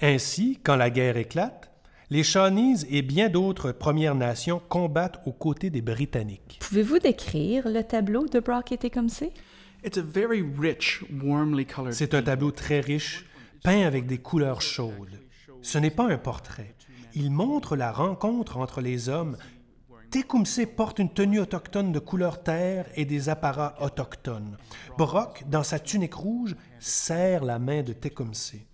Ainsi, 0.01 0.59
quand 0.65 0.75
la 0.75 0.91
guerre 0.91 1.17
éclate, 1.17 1.72
les 2.13 2.25
Shawnees 2.25 2.85
et 2.91 3.01
bien 3.01 3.31
d'autres 3.31 3.73
Premières 3.73 4.15
Nations 4.15 4.61
combattent 4.69 5.23
aux 5.25 5.33
côtés 5.33 5.71
des 5.71 5.81
Britanniques. 5.81 6.59
Pouvez-vous 6.61 6.99
décrire 6.99 7.71
le 7.71 7.83
tableau 7.83 8.27
de 8.27 8.39
Brock 8.39 8.71
et 8.71 8.77
Tecumseh? 8.77 9.33
It's 9.83 9.97
a 9.97 10.03
very 10.03 10.45
rich, 10.59 11.03
warmly 11.23 11.65
colored. 11.65 11.95
C'est 11.95 12.13
un 12.13 12.21
tableau 12.21 12.51
très 12.51 12.81
riche, 12.81 13.25
peint 13.65 13.87
avec 13.87 14.05
des 14.05 14.19
couleurs 14.19 14.61
chaudes. 14.61 15.23
Ce 15.63 15.79
n'est 15.79 15.91
pas 15.91 16.07
un 16.07 16.19
portrait. 16.19 16.75
Il 17.15 17.31
montre 17.31 17.77
la 17.77 17.91
rencontre 17.91 18.59
entre 18.59 18.83
les 18.83 19.09
hommes. 19.09 19.39
Tecumseh 20.11 20.67
porte 20.67 20.99
une 20.99 21.15
tenue 21.15 21.41
autochtone 21.41 21.93
de 21.93 21.99
couleur 21.99 22.43
terre 22.43 22.85
et 22.95 23.07
des 23.07 23.31
apparats 23.31 23.77
autochtones. 23.81 24.59
Brock, 24.99 25.45
dans 25.49 25.63
sa 25.63 25.79
tunique 25.79 26.13
rouge, 26.13 26.57
serre 26.79 27.43
la 27.43 27.59
main 27.59 27.83
de 27.83 27.95
Tecumseh. 27.95 28.67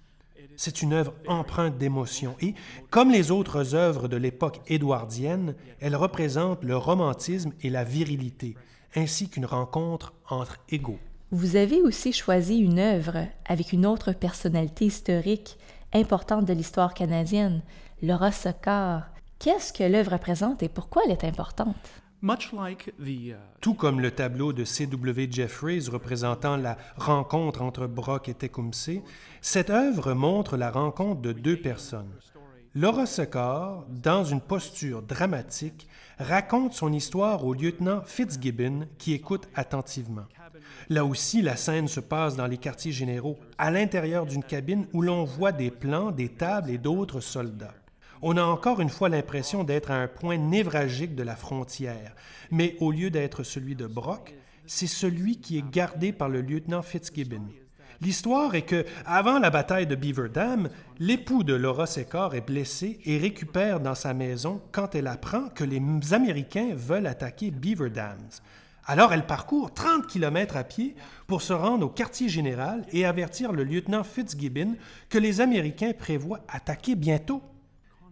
C'est 0.61 0.83
une 0.83 0.92
œuvre 0.92 1.14
empreinte 1.29 1.79
d'émotion 1.79 2.35
et, 2.40 2.55
comme 2.90 3.12
les 3.12 3.31
autres 3.31 3.77
œuvres 3.77 4.09
de 4.09 4.16
l'époque 4.16 4.61
édouardienne, 4.66 5.55
elle 5.79 5.94
représente 5.94 6.64
le 6.64 6.77
romantisme 6.77 7.53
et 7.61 7.71
la 7.71 7.85
virilité, 7.85 8.57
ainsi 8.97 9.29
qu'une 9.29 9.47
rencontre 9.47 10.14
entre 10.29 10.59
égaux. 10.68 10.99
Vous 11.31 11.55
avez 11.55 11.81
aussi 11.81 12.12
choisi 12.12 12.59
une 12.59 12.81
œuvre 12.81 13.29
avec 13.47 13.73
une 13.73 13.87
autre 13.87 14.11
personnalité 14.11 14.87
historique 14.87 15.59
importante 15.94 16.44
de 16.44 16.55
l'histoire 16.55 16.92
canadienne, 16.92 17.62
Laura 18.03 18.33
Socard. 18.33 19.11
Qu'est-ce 19.38 19.73
que 19.73 19.85
l'œuvre 19.85 20.14
représente 20.14 20.64
et 20.64 20.68
pourquoi 20.68 21.03
elle 21.07 21.12
est 21.12 21.23
importante? 21.23 21.77
Uh, 22.20 23.35
Tout 23.61 23.74
comme 23.74 24.00
le 24.00 24.11
tableau 24.11 24.52
de 24.52 24.64
C.W. 24.64 25.28
Jeffreys 25.31 25.88
représentant 25.88 26.57
la 26.57 26.76
rencontre 26.96 27.62
entre 27.62 27.87
Brock 27.87 28.28
et 28.28 28.35
Tecumseh, 28.35 29.02
cette 29.40 29.70
œuvre 29.70 30.14
montre 30.14 30.57
la 30.57 30.72
rencontre 30.72 31.22
de 31.22 31.33
deux 31.33 31.57
personnes. 31.57 32.11
Laura 32.74 33.07
Secord, 33.07 33.87
dans 33.88 34.24
une 34.24 34.40
posture 34.40 35.02
dramatique, 35.02 35.87
raconte 36.18 36.72
son 36.72 36.92
histoire 36.92 37.44
au 37.44 37.54
lieutenant 37.54 38.02
Fitzgibbon 38.04 38.88
qui 38.98 39.12
écoute 39.12 39.48
attentivement. 39.54 40.26
Là 40.88 41.04
aussi, 41.04 41.40
la 41.40 41.54
scène 41.54 41.87
se 41.87 42.00
passe 42.00 42.35
dans 42.35 42.46
les 42.46 42.59
quartiers 42.59 42.92
généraux, 42.92 43.38
à 43.59 43.70
l'intérieur 43.70 44.26
d'une 44.26 44.42
cabine 44.42 44.87
où 44.92 45.02
l'on 45.02 45.22
voit 45.24 45.52
des 45.52 45.70
plans, 45.70 46.11
des 46.11 46.31
tables 46.31 46.70
et 46.70 46.78
d'autres 46.78 47.20
soldats. 47.20 47.74
On 48.20 48.37
a 48.37 48.42
encore 48.42 48.81
une 48.81 48.88
fois 48.88 49.09
l'impression 49.09 49.62
d'être 49.62 49.90
à 49.92 49.96
un 49.96 50.09
point 50.09 50.37
névralgique 50.37 51.14
de 51.14 51.22
la 51.22 51.37
frontière, 51.37 52.14
mais 52.50 52.76
au 52.81 52.90
lieu 52.90 53.11
d'être 53.11 53.44
celui 53.44 53.76
de 53.76 53.87
Brock, 53.87 54.35
c'est 54.66 54.88
celui 54.88 55.40
qui 55.40 55.57
est 55.57 55.70
gardé 55.70 56.12
par 56.12 56.28
le 56.28 56.40
lieutenant 56.40 56.83
Fitzgibbon. 56.83 57.46
L'histoire 58.00 58.54
est 58.54 58.62
que, 58.62 58.85
avant 59.07 59.38
la 59.38 59.50
bataille 59.50 59.87
de 59.87 59.94
Beaver 59.94 60.28
Dam, 60.28 60.68
l'époux 60.98 61.42
de 61.42 61.54
Laura 61.54 61.87
Secord 61.87 62.35
est 62.35 62.46
blessé 62.46 63.00
et 63.04 63.18
récupère 63.18 63.81
dans 63.81 63.96
sa 63.96 64.14
maison 64.14 64.61
quand 64.72 64.94
elle 64.94 65.09
apprend 65.09 65.48
que 65.48 65.64
les 65.64 65.81
Américains 66.12 66.74
veulent 66.74 67.07
attaquer 67.07 67.50
Beaver 67.50 67.90
Dams. 67.90 68.31
Alors 68.85 69.12
elle 69.12 69.26
parcourt 69.26 69.74
30 69.74 70.07
kilomètres 70.07 70.57
à 70.57 70.64
pied 70.64 70.96
pour 71.26 71.42
se 71.42 71.52
rendre 71.52 71.87
au 71.87 71.88
quartier 71.88 72.28
général 72.28 72.85
et 72.92 73.04
avertir 73.04 73.52
le 73.52 73.62
lieutenant 73.62 74.02
Fitzgibbon 74.02 74.76
que 75.09 75.18
les 75.18 75.40
Américains 75.40 75.92
prévoient 75.92 76.40
attaquer 76.48 76.94
bientôt. 76.94 77.42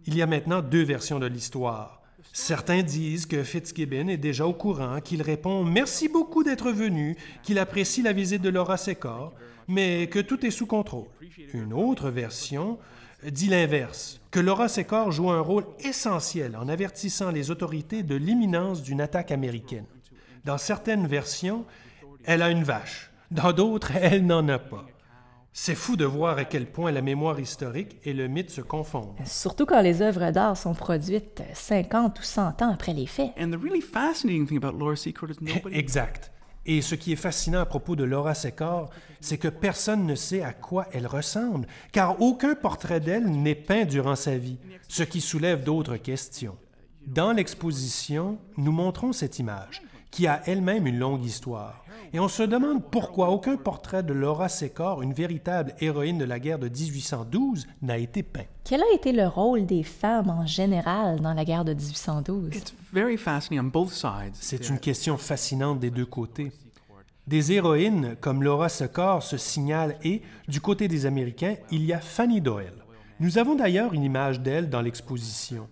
Il 0.07 0.15
y 0.15 0.21
a 0.21 0.25
maintenant 0.25 0.61
deux 0.61 0.83
versions 0.83 1.19
de 1.19 1.25
l'histoire. 1.25 2.01
Certains 2.31 2.81
disent 2.81 3.25
que 3.25 3.43
Fitzgibbon 3.43 4.07
est 4.07 4.17
déjà 4.17 4.47
au 4.47 4.53
courant, 4.53 5.01
qu'il 5.01 5.21
répond 5.21 5.65
Merci 5.65 6.07
beaucoup 6.07 6.43
d'être 6.43 6.71
venu, 6.71 7.17
qu'il 7.43 7.59
apprécie 7.59 8.01
la 8.01 8.13
visite 8.13 8.41
de 8.41 8.49
Laura 8.49 8.77
Secor, 8.77 9.33
mais 9.67 10.07
que 10.07 10.19
tout 10.19 10.45
est 10.45 10.51
sous 10.51 10.65
contrôle. 10.65 11.07
Une 11.53 11.73
autre 11.73 12.09
version 12.09 12.79
dit 13.25 13.47
l'inverse, 13.47 14.21
que 14.31 14.39
Laura 14.39 14.69
Secor 14.69 15.11
joue 15.11 15.29
un 15.29 15.41
rôle 15.41 15.65
essentiel 15.81 16.55
en 16.55 16.69
avertissant 16.69 17.31
les 17.31 17.51
autorités 17.51 18.03
de 18.03 18.15
l'imminence 18.15 18.83
d'une 18.83 19.01
attaque 19.01 19.31
américaine. 19.31 19.85
Dans 20.45 20.57
certaines 20.57 21.07
versions, 21.07 21.65
elle 22.23 22.43
a 22.43 22.49
une 22.49 22.63
vache, 22.63 23.11
dans 23.29 23.51
d'autres, 23.51 23.91
elle 23.95 24.25
n'en 24.25 24.47
a 24.47 24.59
pas. 24.59 24.85
C'est 25.59 25.73
fou 25.73 25.95
de 25.95 26.05
voir 26.05 26.37
à 26.37 26.45
quel 26.45 26.67
point 26.67 26.91
la 26.91 27.01
mémoire 27.01 27.39
historique 27.39 27.97
et 28.05 28.13
le 28.13 28.27
mythe 28.27 28.51
se 28.51 28.61
confondent. 28.61 29.15
Surtout 29.25 29.65
quand 29.65 29.81
les 29.81 30.03
œuvres 30.03 30.29
d'art 30.29 30.55
sont 30.55 30.75
produites 30.75 31.41
50 31.51 32.19
ou 32.19 32.21
100 32.21 32.61
ans 32.61 32.71
après 32.71 32.93
les 32.93 33.07
faits. 33.07 33.31
And 33.39 33.49
the 33.49 33.59
really 33.59 33.81
fascinating 33.81 34.45
thing 34.45 34.63
about 34.63 34.77
Laura 34.77 34.95
Secord 34.95 35.31
is 35.31 35.37
nobody. 35.41 35.75
Exact. 35.79 36.31
Et 36.67 36.83
ce 36.83 36.93
qui 36.93 37.11
est 37.11 37.15
fascinant 37.17 37.59
à 37.59 37.65
propos 37.65 37.95
de 37.95 38.03
Laura 38.03 38.35
Secor, 38.35 38.91
c'est 39.19 39.39
que 39.39 39.47
personne 39.47 40.05
ne 40.05 40.13
sait 40.13 40.43
à 40.43 40.53
quoi 40.53 40.85
elle 40.91 41.07
ressemble, 41.07 41.67
car 41.91 42.21
aucun 42.21 42.53
portrait 42.53 42.99
d'elle 42.99 43.25
n'est 43.25 43.55
peint 43.55 43.85
durant 43.85 44.15
sa 44.15 44.37
vie, 44.37 44.59
ce 44.87 45.01
qui 45.01 45.21
soulève 45.21 45.63
d'autres 45.63 45.97
questions. 45.97 46.55
Dans 47.07 47.31
l'exposition, 47.31 48.37
nous 48.57 48.71
montrons 48.71 49.11
cette 49.11 49.39
image, 49.39 49.81
qui 50.11 50.27
a 50.27 50.41
elle-même 50.45 50.87
une 50.87 50.99
longue 50.99 51.23
histoire. 51.23 51.83
Et 52.13 52.19
on 52.19 52.27
se 52.27 52.43
demande 52.43 52.83
pourquoi 52.89 53.29
aucun 53.29 53.57
portrait 53.57 54.03
de 54.03 54.13
Laura 54.13 54.47
Secor, 54.47 55.01
une 55.01 55.13
véritable 55.13 55.73
héroïne 55.79 56.17
de 56.17 56.25
la 56.25 56.39
guerre 56.39 56.59
de 56.59 56.69
1812, 56.69 57.67
n'a 57.81 57.97
été 57.97 58.23
peint. 58.23 58.45
Quel 58.63 58.81
a 58.81 58.93
été 58.93 59.11
le 59.11 59.27
rôle 59.27 59.65
des 59.65 59.83
femmes 59.83 60.29
en 60.29 60.45
général 60.45 61.19
dans 61.19 61.33
la 61.33 61.43
guerre 61.43 61.65
de 61.65 61.73
1812? 61.73 62.55
It's 62.55 62.73
very 62.93 63.17
fascinating 63.17 63.59
on 63.59 63.69
both 63.69 63.91
sides. 63.91 64.33
C'est 64.33 64.69
une 64.69 64.79
question 64.79 65.17
fascinante 65.17 65.79
des 65.79 65.91
deux 65.91 66.05
côtés. 66.05 66.51
Des 67.27 67.51
héroïnes 67.51 68.15
comme 68.21 68.41
Laura 68.41 68.69
Secor 68.69 69.21
se 69.21 69.35
signalent 69.35 69.95
et, 70.01 70.21
du 70.47 70.61
côté 70.61 70.87
des 70.87 71.05
Américains, 71.05 71.55
il 71.71 71.83
y 71.83 71.91
a 71.91 71.99
Fanny 71.99 72.39
Doyle. 72.39 72.85
Nous 73.19 73.37
avons 73.37 73.55
d'ailleurs 73.55 73.93
une 73.93 74.03
image 74.03 74.39
d'elle 74.39 74.69
dans 74.69 74.81
l'exposition. 74.81 75.67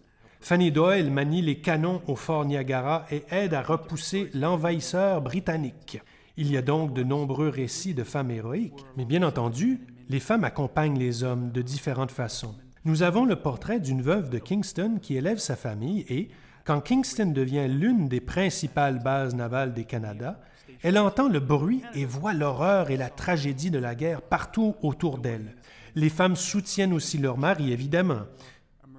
Fanny 0.45 0.71
Doyle 0.71 1.09
manie 1.09 1.41
les 1.41 1.55
canons 1.55 2.03
au 2.05 2.15
fort 2.15 2.45
Niagara 2.45 3.07
et 3.09 3.23
aide 3.31 3.55
à 3.55 3.63
repousser 3.63 4.29
l'envahisseur 4.35 5.19
britannique. 5.23 5.99
Il 6.37 6.51
y 6.51 6.55
a 6.55 6.61
donc 6.61 6.93
de 6.93 7.01
nombreux 7.01 7.49
récits 7.49 7.95
de 7.95 8.03
femmes 8.03 8.29
héroïques, 8.29 8.85
mais 8.95 9.05
bien 9.05 9.23
entendu, 9.23 9.79
les 10.07 10.19
femmes 10.19 10.43
accompagnent 10.43 10.99
les 10.99 11.23
hommes 11.23 11.51
de 11.51 11.63
différentes 11.63 12.11
façons. 12.11 12.53
Nous 12.83 13.01
avons 13.01 13.25
le 13.25 13.37
portrait 13.37 13.79
d'une 13.79 14.03
veuve 14.03 14.29
de 14.29 14.37
Kingston 14.37 14.99
qui 15.01 15.17
élève 15.17 15.39
sa 15.39 15.55
famille 15.55 16.05
et, 16.09 16.29
quand 16.63 16.79
Kingston 16.79 17.31
devient 17.31 17.65
l'une 17.67 18.07
des 18.07 18.21
principales 18.21 19.01
bases 19.01 19.33
navales 19.33 19.73
des 19.73 19.85
Canada, 19.85 20.39
elle 20.83 20.99
entend 20.99 21.27
le 21.27 21.39
bruit 21.39 21.81
et 21.95 22.05
voit 22.05 22.33
l'horreur 22.33 22.91
et 22.91 22.97
la 22.97 23.09
tragédie 23.09 23.71
de 23.71 23.79
la 23.79 23.95
guerre 23.95 24.21
partout 24.21 24.75
autour 24.83 25.17
d'elle. 25.17 25.55
Les 25.95 26.09
femmes 26.09 26.35
soutiennent 26.35 26.93
aussi 26.93 27.17
leur 27.17 27.37
mari, 27.37 27.71
évidemment. 27.71 28.23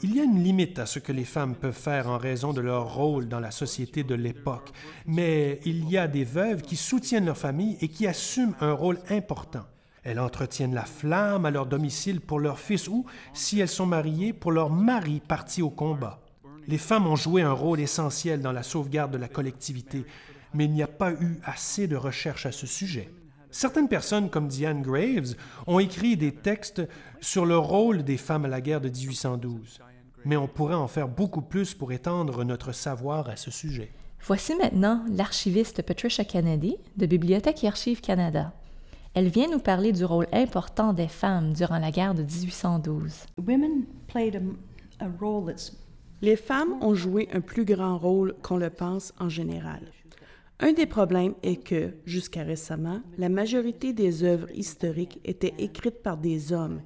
Il 0.03 0.15
y 0.15 0.21
a 0.21 0.25
une 0.25 0.43
limite 0.43 0.79
à 0.79 0.85
ce 0.85 0.99
que 0.99 1.13
les 1.13 1.25
femmes 1.25 1.55
peuvent 1.55 1.73
faire 1.73 2.09
en 2.09 2.19
raison 2.19 2.53
de 2.53 2.61
leur 2.61 2.95
rôle 2.95 3.29
dans 3.29 3.41
la 3.41 3.51
société 3.51 4.05
de 4.05 4.15
l'époque, 4.15 4.71
mais 5.07 5.59
il 5.65 5.89
y 5.89 5.97
a 5.97 6.07
des 6.07 6.25
veuves 6.25 6.61
qui 6.61 6.77
soutiennent 6.77 7.25
leur 7.25 7.39
famille 7.39 7.79
et 7.81 7.89
qui 7.89 8.07
assument 8.07 8.55
un 8.61 8.73
rôle 8.73 8.99
important. 9.09 9.65
Elles 10.05 10.21
entretiennent 10.21 10.75
la 10.75 10.85
flamme 10.85 11.47
à 11.47 11.51
leur 11.51 11.65
domicile 11.65 12.21
pour 12.21 12.41
leur 12.41 12.59
fils 12.59 12.89
ou, 12.89 13.07
si 13.33 13.59
elles 13.59 13.69
sont 13.69 13.87
mariées, 13.87 14.35
pour 14.35 14.53
leur 14.53 14.69
mari 14.69 15.23
parti 15.27 15.63
au 15.63 15.71
combat. 15.71 16.21
Les 16.69 16.79
femmes 16.79 17.07
ont 17.07 17.17
joué 17.17 17.41
un 17.41 17.53
rôle 17.53 17.81
essentiel 17.81 18.43
dans 18.43 18.53
la 18.53 18.63
sauvegarde 18.63 19.13
de 19.13 19.19
la 19.19 19.29
collectivité, 19.29 20.05
mais 20.53 20.67
il 20.67 20.73
n'y 20.73 20.83
a 20.83 20.89
pas 20.89 21.13
eu 21.13 21.39
assez 21.43 21.89
de 21.89 21.97
recherches 21.97 22.45
à 22.45 22.53
ce 22.53 22.67
sujet. 22.67 23.09
Certaines 23.57 23.89
personnes, 23.89 24.29
comme 24.29 24.49
Diane 24.49 24.83
Graves, 24.83 25.35
ont 25.67 25.79
écrit 25.79 26.19
des 26.19 26.33
textes 26.33 26.83
sur 27.23 27.47
le 27.47 27.57
rôle 27.57 28.03
des 28.03 28.19
femmes 28.19 28.45
à 28.45 28.49
la 28.49 28.61
guerre 28.61 28.83
de 28.83 28.91
1812, 28.91 29.81
mais 30.27 30.37
on 30.37 30.47
pourrait 30.47 30.75
en 30.75 30.89
faire 30.89 31.09
beaucoup 31.09 31.41
plus 31.41 31.73
pour 31.73 31.91
étendre 31.91 32.45
notre 32.45 32.73
savoir 32.73 33.31
à 33.31 33.37
ce 33.37 33.51
sujet. 33.51 33.91
Voici 34.27 34.55
maintenant 34.57 35.03
l'archiviste 35.09 35.81
Patricia 35.81 36.23
Kennedy 36.23 36.77
de 36.99 37.07
Bibliothèque 37.07 37.65
et 37.65 37.69
Archives 37.69 38.03
Canada. 38.03 38.53
Elle 39.15 39.31
vient 39.31 39.49
nous 39.51 39.59
parler 39.59 39.93
du 39.93 40.05
rôle 40.05 40.27
important 40.35 40.93
des 40.93 41.09
femmes 41.09 41.55
durant 41.55 41.79
la 41.79 41.91
guerre 41.91 42.13
de 42.13 42.25
1812. 42.25 43.25
Women 43.39 43.87
played 44.07 44.37
a, 44.37 45.03
a 45.03 45.09
role 45.19 45.47
that's 45.47 45.73
Les 46.21 46.37
femmes 46.37 46.75
ont 46.83 46.95
joué 46.95 47.31
un 47.33 47.41
plus 47.41 47.65
grand 47.65 47.97
rôle 47.97 48.35
qu'on 48.43 48.59
le 48.59 48.69
pense 48.69 49.15
en 49.19 49.31
général. 49.31 49.81
Un 50.59 50.73
des 50.73 50.87
problèmes 50.87 51.35
est 51.43 51.63
que, 51.63 51.93
jusqu'à 52.07 52.43
récemment, 52.43 53.01
la 53.19 53.29
majorité 53.29 53.93
des 53.93 54.25
œuvres 54.25 54.49
historiques 54.55 55.21
étaient 55.25 55.55
écrites 55.59 56.03
par 56.03 56.17
des 56.17 56.53
hommes. 56.53 56.81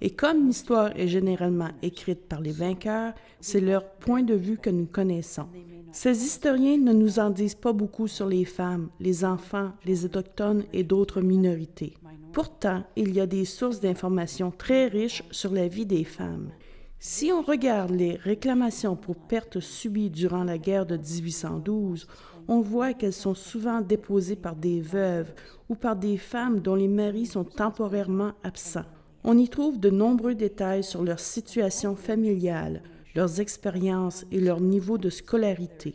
Et 0.00 0.10
comme 0.10 0.46
l'histoire 0.46 0.90
est 0.96 1.06
généralement 1.06 1.70
écrite 1.82 2.26
par 2.28 2.40
les 2.40 2.50
vainqueurs, 2.50 3.14
c'est 3.40 3.60
leur 3.60 3.84
point 3.84 4.22
de 4.22 4.34
vue 4.34 4.58
que 4.58 4.70
nous 4.70 4.86
connaissons. 4.86 5.46
Ces 5.92 6.24
historiens 6.24 6.78
ne 6.78 6.92
nous 6.92 7.20
en 7.20 7.30
disent 7.30 7.54
pas 7.54 7.72
beaucoup 7.72 8.08
sur 8.08 8.26
les 8.26 8.44
femmes, 8.44 8.88
les 8.98 9.24
enfants, 9.24 9.70
les 9.84 10.04
autochtones 10.04 10.64
et 10.72 10.82
d'autres 10.82 11.20
minorités. 11.20 11.94
Pourtant, 12.32 12.82
il 12.96 13.14
y 13.14 13.20
a 13.20 13.26
des 13.26 13.44
sources 13.44 13.78
d'informations 13.78 14.50
très 14.50 14.88
riches 14.88 15.22
sur 15.30 15.52
la 15.52 15.68
vie 15.68 15.86
des 15.86 16.02
femmes. 16.02 16.50
Si 16.98 17.30
on 17.30 17.42
regarde 17.42 17.90
les 17.90 18.16
réclamations 18.16 18.96
pour 18.96 19.16
pertes 19.16 19.60
subies 19.60 20.10
durant 20.10 20.42
la 20.42 20.58
guerre 20.58 20.86
de 20.86 20.96
1812, 20.96 22.08
on 22.48 22.60
voit 22.60 22.94
qu'elles 22.94 23.12
sont 23.12 23.34
souvent 23.34 23.80
déposées 23.80 24.36
par 24.36 24.56
des 24.56 24.80
veuves 24.80 25.32
ou 25.68 25.74
par 25.74 25.96
des 25.96 26.18
femmes 26.18 26.60
dont 26.60 26.74
les 26.74 26.88
maris 26.88 27.26
sont 27.26 27.44
temporairement 27.44 28.32
absents. 28.42 28.84
On 29.24 29.38
y 29.38 29.48
trouve 29.48 29.80
de 29.80 29.90
nombreux 29.90 30.34
détails 30.34 30.84
sur 30.84 31.02
leur 31.02 31.18
situation 31.18 31.96
familiale, 31.96 32.82
leurs 33.14 33.40
expériences 33.40 34.26
et 34.30 34.40
leur 34.40 34.60
niveau 34.60 34.98
de 34.98 35.08
scolarité. 35.08 35.94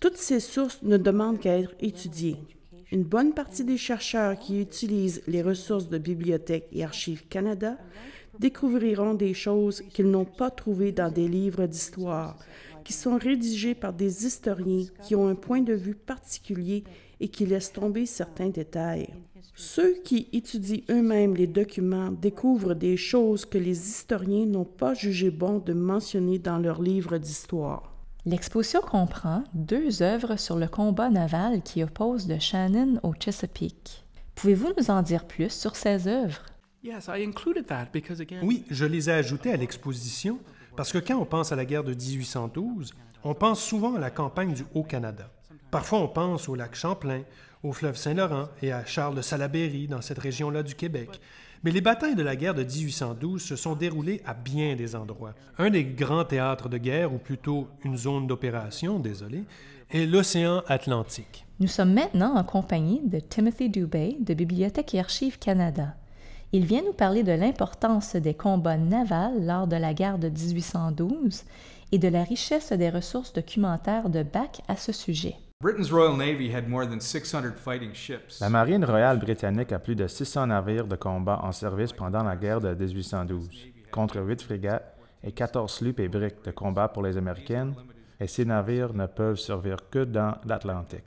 Toutes 0.00 0.16
ces 0.16 0.40
sources 0.40 0.82
ne 0.82 0.96
demandent 0.96 1.40
qu'à 1.40 1.58
être 1.58 1.74
étudiées. 1.80 2.36
Une 2.92 3.04
bonne 3.04 3.32
partie 3.32 3.64
des 3.64 3.78
chercheurs 3.78 4.38
qui 4.38 4.60
utilisent 4.60 5.22
les 5.26 5.42
ressources 5.42 5.88
de 5.88 5.98
Bibliothèque 5.98 6.68
et 6.72 6.84
Archives 6.84 7.26
Canada 7.28 7.78
découvriront 8.38 9.14
des 9.14 9.34
choses 9.34 9.82
qu'ils 9.92 10.10
n'ont 10.10 10.24
pas 10.24 10.50
trouvées 10.50 10.92
dans 10.92 11.10
des 11.10 11.28
livres 11.28 11.66
d'histoire, 11.66 12.36
qui 12.84 12.92
sont 12.92 13.18
rédigés 13.18 13.74
par 13.74 13.92
des 13.92 14.26
historiens 14.26 14.86
qui 15.02 15.14
ont 15.14 15.28
un 15.28 15.34
point 15.34 15.60
de 15.60 15.74
vue 15.74 15.94
particulier 15.94 16.84
et 17.20 17.28
qui 17.28 17.46
laissent 17.46 17.72
tomber 17.72 18.06
certains 18.06 18.48
détails. 18.48 19.08
Ceux 19.54 19.94
qui 20.02 20.28
étudient 20.32 20.82
eux-mêmes 20.90 21.34
les 21.34 21.46
documents 21.46 22.10
découvrent 22.10 22.74
des 22.74 22.96
choses 22.96 23.44
que 23.44 23.58
les 23.58 23.88
historiens 23.88 24.46
n'ont 24.46 24.64
pas 24.64 24.94
jugé 24.94 25.30
bon 25.30 25.58
de 25.58 25.72
mentionner 25.72 26.38
dans 26.38 26.58
leurs 26.58 26.82
livres 26.82 27.18
d'histoire. 27.18 27.92
L'exposition 28.24 28.80
comprend 28.80 29.44
deux 29.52 30.02
œuvres 30.02 30.36
sur 30.36 30.56
le 30.56 30.68
combat 30.68 31.10
naval 31.10 31.62
qui 31.62 31.82
oppose 31.82 32.28
le 32.28 32.38
Shannon 32.38 33.00
au 33.02 33.14
Chesapeake. 33.18 34.04
Pouvez-vous 34.36 34.72
nous 34.78 34.90
en 34.90 35.02
dire 35.02 35.26
plus 35.26 35.50
sur 35.50 35.76
ces 35.76 36.06
œuvres? 36.06 36.46
Yes, 36.84 37.08
I 37.08 37.24
included 37.24 37.66
that 37.66 37.86
because 37.92 38.20
again. 38.20 38.40
Oui, 38.42 38.64
je 38.70 38.84
les 38.84 39.08
ai 39.08 39.12
ajoutés 39.12 39.52
à 39.52 39.56
l'exposition 39.56 40.38
parce 40.76 40.92
que 40.92 40.98
quand 40.98 41.16
on 41.16 41.24
pense 41.24 41.52
à 41.52 41.56
la 41.56 41.64
guerre 41.64 41.84
de 41.84 41.94
1812, 41.94 42.94
on 43.24 43.34
pense 43.34 43.62
souvent 43.62 43.94
à 43.94 43.98
la 43.98 44.10
campagne 44.10 44.54
du 44.54 44.64
Haut-Canada. 44.74 45.30
Parfois, 45.70 46.00
on 46.00 46.08
pense 46.08 46.48
au 46.48 46.54
lac 46.54 46.74
Champlain, 46.74 47.22
au 47.62 47.72
fleuve 47.72 47.96
Saint-Laurent 47.96 48.48
et 48.62 48.72
à 48.72 48.84
Charles 48.84 49.14
de 49.14 49.22
Salaberry 49.22 49.86
dans 49.86 50.00
cette 50.00 50.18
région-là 50.18 50.62
du 50.62 50.74
Québec. 50.74 51.20
Mais 51.64 51.70
les 51.70 51.80
batailles 51.80 52.16
de 52.16 52.22
la 52.22 52.34
guerre 52.34 52.54
de 52.54 52.64
1812 52.64 53.40
se 53.40 53.54
sont 53.54 53.76
déroulées 53.76 54.20
à 54.26 54.34
bien 54.34 54.74
des 54.74 54.96
endroits. 54.96 55.34
Un 55.58 55.70
des 55.70 55.84
grands 55.84 56.24
théâtres 56.24 56.68
de 56.68 56.76
guerre, 56.76 57.12
ou 57.14 57.18
plutôt 57.18 57.68
une 57.84 57.96
zone 57.96 58.26
d'opération, 58.26 58.98
désolé, 58.98 59.44
est 59.90 60.06
l'océan 60.06 60.62
Atlantique. 60.66 61.46
Nous 61.60 61.68
sommes 61.68 61.94
maintenant 61.94 62.34
en 62.34 62.42
compagnie 62.42 63.00
de 63.04 63.20
Timothy 63.20 63.68
Dubé 63.68 64.16
de 64.18 64.34
Bibliothèque 64.34 64.94
et 64.94 65.00
Archives 65.00 65.38
Canada. 65.38 65.94
Il 66.54 66.66
vient 66.66 66.82
nous 66.82 66.92
parler 66.92 67.22
de 67.22 67.32
l'importance 67.32 68.14
des 68.14 68.34
combats 68.34 68.76
navals 68.76 69.46
lors 69.46 69.66
de 69.66 69.76
la 69.76 69.94
guerre 69.94 70.18
de 70.18 70.28
1812 70.28 71.44
et 71.92 71.98
de 71.98 72.08
la 72.08 72.24
richesse 72.24 72.74
des 72.74 72.90
ressources 72.90 73.32
documentaires 73.32 74.10
de 74.10 74.22
Bach 74.22 74.60
à 74.68 74.76
ce 74.76 74.92
sujet. 74.92 75.34
Britain's 75.62 75.90
Royal 75.90 76.14
Navy 76.14 76.54
had 76.54 76.68
more 76.68 76.86
than 76.86 77.00
600 77.00 77.54
fighting 77.56 77.94
ships. 77.94 78.38
La 78.40 78.50
Marine 78.50 78.84
royale 78.84 79.18
britannique 79.18 79.72
a 79.72 79.78
plus 79.78 79.96
de 79.96 80.06
600 80.06 80.48
navires 80.48 80.86
de 80.86 80.96
combat 80.96 81.40
en 81.42 81.52
service 81.52 81.94
pendant 81.94 82.22
la 82.22 82.36
guerre 82.36 82.60
de 82.60 82.74
1812, 82.74 83.48
contre 83.90 84.20
8 84.20 84.42
frégates 84.42 84.94
et 85.24 85.32
14 85.32 85.72
sloops 85.72 86.00
et 86.00 86.08
briques 86.08 86.44
de 86.44 86.50
combat 86.50 86.88
pour 86.88 87.02
les 87.02 87.16
Américaines, 87.16 87.74
et 88.20 88.26
ces 88.26 88.44
navires 88.44 88.92
ne 88.92 89.06
peuvent 89.06 89.38
servir 89.38 89.76
que 89.90 90.04
dans 90.04 90.36
l'Atlantique. 90.44 91.04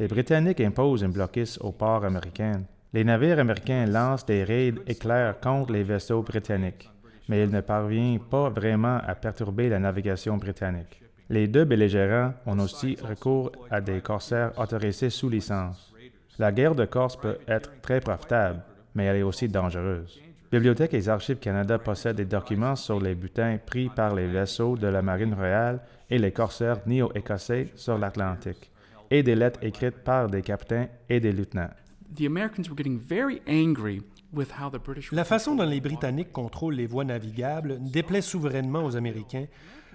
Les 0.00 0.08
Britanniques 0.08 0.60
imposent 0.60 1.02
une 1.02 1.12
blocus 1.12 1.56
aux 1.58 1.72
ports 1.72 2.04
américains. 2.04 2.62
Les 2.92 3.04
navires 3.04 3.38
américains 3.38 3.86
lancent 3.86 4.26
des 4.26 4.44
raids 4.44 4.74
éclairs 4.86 5.40
contre 5.40 5.72
les 5.72 5.82
vaisseaux 5.82 6.22
britanniques, 6.22 6.90
mais 7.28 7.42
ils 7.42 7.50
ne 7.50 7.60
parviennent 7.60 8.20
pas 8.20 8.48
vraiment 8.48 8.98
à 9.06 9.14
perturber 9.14 9.68
la 9.68 9.78
navigation 9.78 10.36
britannique. 10.36 11.02
Les 11.28 11.48
deux 11.48 11.64
belligérants 11.64 12.34
ont 12.46 12.58
aussi 12.60 12.96
recours 13.02 13.50
à 13.70 13.80
des 13.80 14.00
corsaires 14.00 14.52
autorisés 14.58 15.10
sous 15.10 15.28
licence. 15.28 15.92
La 16.38 16.52
guerre 16.52 16.74
de 16.74 16.84
Corse 16.84 17.16
peut 17.16 17.38
être 17.48 17.80
très 17.80 18.00
profitable, 18.00 18.62
mais 18.94 19.06
elle 19.06 19.16
est 19.16 19.22
aussi 19.22 19.48
dangereuse. 19.48 20.20
Bibliothèque 20.52 20.94
et 20.94 21.08
Archives 21.08 21.38
Canada 21.38 21.78
possèdent 21.78 22.16
des 22.16 22.24
documents 22.24 22.76
sur 22.76 23.00
les 23.00 23.16
butins 23.16 23.58
pris 23.64 23.88
par 23.88 24.14
les 24.14 24.28
vaisseaux 24.28 24.76
de 24.76 24.86
la 24.86 25.02
Marine 25.02 25.34
royale 25.34 25.80
et 26.08 26.18
les 26.18 26.30
corsaires 26.30 26.78
néo-écossais 26.86 27.72
sur 27.74 27.98
l'Atlantique, 27.98 28.70
et 29.10 29.24
des 29.24 29.34
lettres 29.34 29.60
écrites 29.62 30.04
par 30.04 30.28
des 30.28 30.42
capitaines 30.42 30.88
et 31.08 31.18
des 31.18 31.32
lieutenants. 31.32 31.70
The 32.16 32.26
Americans 32.26 32.68
were 32.70 32.76
getting 32.76 32.98
very 32.98 33.42
angry 33.46 34.02
with 34.32 34.52
how 34.58 34.70
the 34.70 34.78
British 34.82 35.10
were 35.10 35.16
La 35.16 35.24
façon 35.24 35.54
dont 35.54 35.68
les 35.68 35.80
Britanniques 35.80 36.32
contrôlent 36.32 36.74
les 36.74 36.86
voies 36.86 37.04
navigables 37.04 37.78
déplaît 37.80 38.22
souverainement 38.22 38.84
aux 38.84 38.96
Américains 38.96 39.46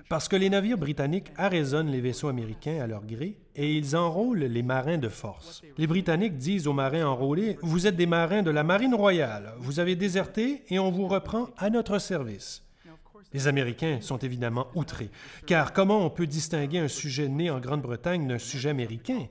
parce 0.08 0.28
que 0.28 0.36
les 0.36 0.50
navires 0.50 0.78
britanniques 0.78 1.32
arraisonnent 1.38 1.90
les 1.90 2.02
vaisseaux 2.02 2.28
américains 2.28 2.80
à 2.82 2.86
leur 2.86 3.06
gré 3.06 3.38
et 3.56 3.74
ils 3.74 3.96
enrôlent 3.96 4.40
les 4.40 4.62
marins 4.62 4.98
de 4.98 5.08
force. 5.08 5.62
Les 5.78 5.88
Britanniques 5.88 6.38
disent 6.38 6.68
aux 6.68 6.74
marins 6.74 7.06
enrôlés 7.06 7.58
Vous 7.62 7.88
êtes 7.88 7.96
des 7.96 8.06
marins 8.06 8.44
de 8.44 8.52
la 8.52 8.64
Marine 8.64 8.94
royale, 8.94 9.54
vous 9.60 9.80
avez 9.80 9.96
déserté 9.96 10.64
et 10.70 10.80
on 10.80 10.92
vous 10.92 11.08
reprend 11.08 11.50
à 11.58 11.70
notre 11.70 11.98
service. 11.98 12.62
Les 13.34 13.48
Américains 13.48 14.00
sont 14.02 14.18
évidemment 14.18 14.68
outrés, 14.76 15.10
car 15.46 15.72
comment 15.72 16.06
on 16.06 16.10
peut 16.10 16.28
distinguer 16.28 16.80
un 16.80 16.88
sujet 16.88 17.30
né 17.30 17.50
en 17.50 17.60
Grande-Bretagne 17.60 18.28
d'un 18.28 18.38
sujet 18.38 18.70
américain? 18.70 19.28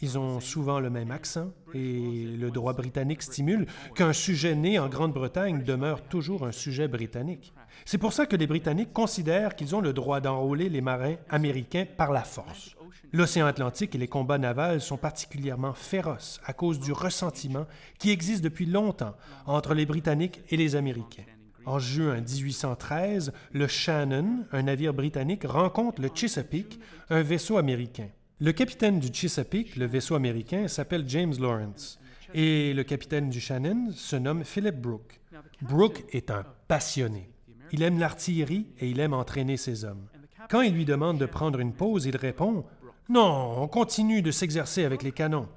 Ils 0.00 0.18
ont 0.18 0.40
souvent 0.40 0.80
le 0.80 0.90
même 0.90 1.12
accent, 1.12 1.52
et 1.72 2.24
le 2.36 2.50
droit 2.50 2.72
britannique 2.72 3.22
stimule 3.22 3.66
qu'un 3.94 4.12
sujet 4.12 4.54
né 4.56 4.78
en 4.78 4.88
Grande-Bretagne 4.88 5.62
demeure 5.62 6.02
toujours 6.02 6.46
un 6.46 6.52
sujet 6.52 6.88
britannique. 6.88 7.52
C'est 7.84 7.98
pour 7.98 8.12
ça 8.12 8.26
que 8.26 8.34
les 8.34 8.48
Britanniques 8.48 8.92
considèrent 8.92 9.54
qu'ils 9.54 9.76
ont 9.76 9.80
le 9.80 9.92
droit 9.92 10.20
d'enrôler 10.20 10.68
les 10.68 10.80
marins 10.80 11.16
américains 11.30 11.86
par 11.96 12.12
la 12.12 12.22
force. 12.22 12.74
L'océan 13.12 13.46
Atlantique 13.46 13.94
et 13.94 13.98
les 13.98 14.08
combats 14.08 14.38
navals 14.38 14.80
sont 14.80 14.98
particulièrement 14.98 15.72
féroces 15.72 16.40
à 16.44 16.52
cause 16.52 16.80
du 16.80 16.92
ressentiment 16.92 17.66
qui 17.98 18.10
existe 18.10 18.42
depuis 18.42 18.66
longtemps 18.66 19.14
entre 19.46 19.74
les 19.74 19.86
Britanniques 19.86 20.42
et 20.50 20.56
les 20.56 20.76
Américains. 20.76 21.24
En 21.68 21.78
juin 21.78 22.22
1813, 22.22 23.30
le 23.52 23.66
Shannon, 23.66 24.46
un 24.52 24.62
navire 24.62 24.94
britannique, 24.94 25.44
rencontre 25.44 26.00
le 26.00 26.08
Chesapeake, 26.08 26.80
un 27.10 27.20
vaisseau 27.20 27.58
américain. 27.58 28.08
Le 28.40 28.52
capitaine 28.52 28.98
du 28.98 29.08
Chesapeake, 29.12 29.76
le 29.76 29.84
vaisseau 29.84 30.14
américain, 30.14 30.66
s'appelle 30.66 31.04
James 31.06 31.34
Lawrence, 31.38 32.00
et 32.32 32.72
le 32.72 32.84
capitaine 32.84 33.28
du 33.28 33.38
Shannon 33.38 33.90
se 33.92 34.16
nomme 34.16 34.44
Philip 34.44 34.76
Brooke. 34.76 35.20
Brooke 35.60 36.04
est 36.10 36.30
un 36.30 36.42
passionné. 36.68 37.28
Il 37.72 37.82
aime 37.82 37.98
l'artillerie 37.98 38.68
et 38.78 38.88
il 38.88 38.98
aime 38.98 39.12
entraîner 39.12 39.58
ses 39.58 39.84
hommes. 39.84 40.06
Quand 40.48 40.62
il 40.62 40.72
lui 40.72 40.86
demande 40.86 41.18
de 41.18 41.26
prendre 41.26 41.60
une 41.60 41.74
pause, 41.74 42.06
il 42.06 42.16
répond 42.16 42.64
Non, 43.10 43.56
on 43.58 43.68
continue 43.68 44.22
de 44.22 44.30
s'exercer 44.30 44.86
avec 44.86 45.02
les 45.02 45.12
canons. 45.12 45.48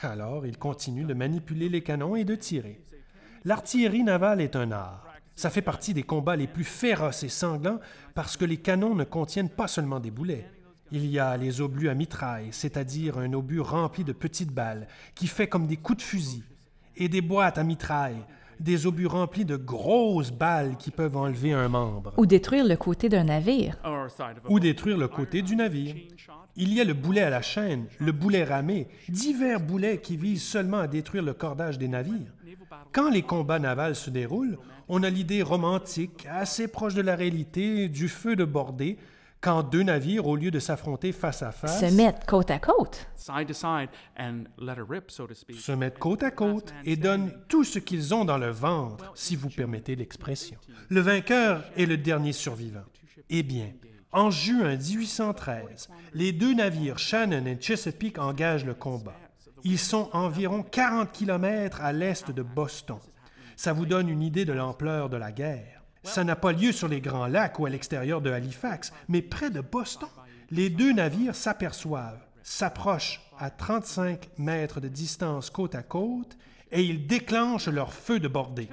Alors, 0.00 0.46
il 0.46 0.56
continue 0.56 1.04
de 1.04 1.12
manipuler 1.12 1.68
les 1.68 1.82
canons 1.82 2.16
et 2.16 2.24
de 2.24 2.34
tirer. 2.34 2.80
L'artillerie 3.44 4.04
navale 4.04 4.40
est 4.40 4.56
un 4.56 4.72
art. 4.72 5.09
Ça 5.40 5.48
fait 5.48 5.62
partie 5.62 5.94
des 5.94 6.02
combats 6.02 6.36
les 6.36 6.46
plus 6.46 6.64
féroces 6.64 7.22
et 7.22 7.30
sanglants 7.30 7.80
parce 8.14 8.36
que 8.36 8.44
les 8.44 8.58
canons 8.58 8.94
ne 8.94 9.04
contiennent 9.04 9.48
pas 9.48 9.68
seulement 9.68 9.98
des 9.98 10.10
boulets. 10.10 10.44
Il 10.92 11.06
y 11.06 11.18
a 11.18 11.34
les 11.38 11.62
obus 11.62 11.88
à 11.88 11.94
mitraille, 11.94 12.48
c'est-à-dire 12.50 13.16
un 13.16 13.32
obus 13.32 13.60
rempli 13.60 14.04
de 14.04 14.12
petites 14.12 14.52
balles, 14.52 14.86
qui 15.14 15.28
fait 15.28 15.48
comme 15.48 15.66
des 15.66 15.78
coups 15.78 15.96
de 15.96 16.02
fusil, 16.02 16.42
et 16.94 17.08
des 17.08 17.22
boîtes 17.22 17.56
à 17.56 17.64
mitraille, 17.64 18.22
des 18.58 18.86
obus 18.86 19.06
remplis 19.06 19.46
de 19.46 19.56
grosses 19.56 20.30
balles 20.30 20.76
qui 20.76 20.90
peuvent 20.90 21.16
enlever 21.16 21.54
un 21.54 21.70
membre, 21.70 22.12
Ou 22.18 22.26
détruire 22.26 22.66
le 22.66 22.76
côté 22.76 23.08
d'un 23.08 23.24
navire. 23.24 23.78
ou 24.50 24.60
détruire 24.60 24.98
le 24.98 25.08
côté 25.08 25.40
du 25.40 25.56
navire. 25.56 25.96
Il 26.56 26.74
y 26.74 26.82
a 26.82 26.84
le 26.84 26.92
boulet 26.92 27.22
à 27.22 27.30
la 27.30 27.40
chaîne, 27.40 27.86
le 27.98 28.12
boulet 28.12 28.44
ramé, 28.44 28.88
divers 29.08 29.60
boulets 29.60 30.02
qui 30.02 30.18
visent 30.18 30.42
seulement 30.42 30.80
à 30.80 30.86
détruire 30.86 31.22
le 31.22 31.32
cordage 31.32 31.78
des 31.78 31.88
navires. 31.88 32.34
Quand 32.92 33.08
les 33.08 33.22
combats 33.22 33.58
navals 33.58 33.94
se 33.96 34.10
déroulent, 34.10 34.58
on 34.92 35.02
a 35.04 35.08
l'idée 35.08 35.40
romantique, 35.42 36.26
assez 36.30 36.66
proche 36.68 36.94
de 36.94 37.00
la 37.00 37.14
réalité, 37.14 37.88
du 37.88 38.08
feu 38.08 38.34
de 38.36 38.44
bordée, 38.44 38.98
quand 39.40 39.62
deux 39.62 39.82
navires, 39.84 40.26
au 40.26 40.36
lieu 40.36 40.50
de 40.50 40.58
s'affronter 40.58 41.12
face 41.12 41.42
à 41.42 41.52
face, 41.52 41.80
Se 41.80 41.94
mettre 41.94 42.26
côte 42.26 42.50
à 42.50 42.58
côte. 42.58 43.06
side 43.16 43.46
to 43.46 43.54
side 43.54 43.88
and 44.18 44.44
let 44.58 44.74
her 44.74 44.84
rip, 44.86 45.10
so 45.10 45.26
to 45.26 45.32
speak. 45.34 45.58
se 45.58 45.72
mettent 45.72 45.98
côte 45.98 46.22
à 46.22 46.30
côte 46.30 46.74
et 46.84 46.96
donnent 46.96 47.32
tout 47.48 47.64
ce 47.64 47.78
qu'ils 47.78 48.12
ont 48.12 48.24
dans 48.26 48.36
le 48.36 48.50
ventre, 48.50 49.10
si 49.14 49.36
vous 49.36 49.48
permettez 49.48 49.96
l'expression. 49.96 50.58
Le 50.90 51.00
vainqueur 51.00 51.64
est 51.76 51.86
le 51.86 51.96
dernier 51.96 52.32
survivant. 52.32 52.84
Eh 53.30 53.42
bien, 53.42 53.68
en 54.12 54.30
juin 54.30 54.76
1813, 54.76 55.88
les 56.14 56.32
deux 56.32 56.52
navires 56.52 56.98
Shannon 56.98 57.46
et 57.46 57.56
Chesapeake 57.60 58.18
engagent 58.18 58.64
le 58.66 58.74
combat. 58.74 59.14
Ils 59.62 59.78
sont 59.78 60.10
environ 60.12 60.62
40 60.64 61.12
km 61.12 61.80
à 61.80 61.92
l'est 61.92 62.30
de 62.30 62.42
Boston. 62.42 62.98
Ça 63.60 63.74
vous 63.74 63.84
donne 63.84 64.08
une 64.08 64.22
idée 64.22 64.46
de 64.46 64.54
l'ampleur 64.54 65.10
de 65.10 65.18
la 65.18 65.32
guerre. 65.32 65.82
Ça 66.02 66.24
n'a 66.24 66.34
pas 66.34 66.52
lieu 66.52 66.72
sur 66.72 66.88
les 66.88 67.02
Grands 67.02 67.26
Lacs 67.26 67.58
ou 67.58 67.66
à 67.66 67.68
l'extérieur 67.68 68.22
de 68.22 68.30
Halifax, 68.30 68.90
mais 69.06 69.20
près 69.20 69.50
de 69.50 69.60
Boston. 69.60 70.08
Les 70.50 70.70
deux 70.70 70.94
navires 70.94 71.34
s'aperçoivent, 71.34 72.24
s'approchent 72.42 73.20
à 73.38 73.50
35 73.50 74.30
mètres 74.38 74.80
de 74.80 74.88
distance 74.88 75.50
côte 75.50 75.74
à 75.74 75.82
côte 75.82 76.38
et 76.72 76.82
ils 76.82 77.06
déclenchent 77.06 77.68
leur 77.68 77.92
feu 77.92 78.18
de 78.18 78.28
bordée. 78.28 78.70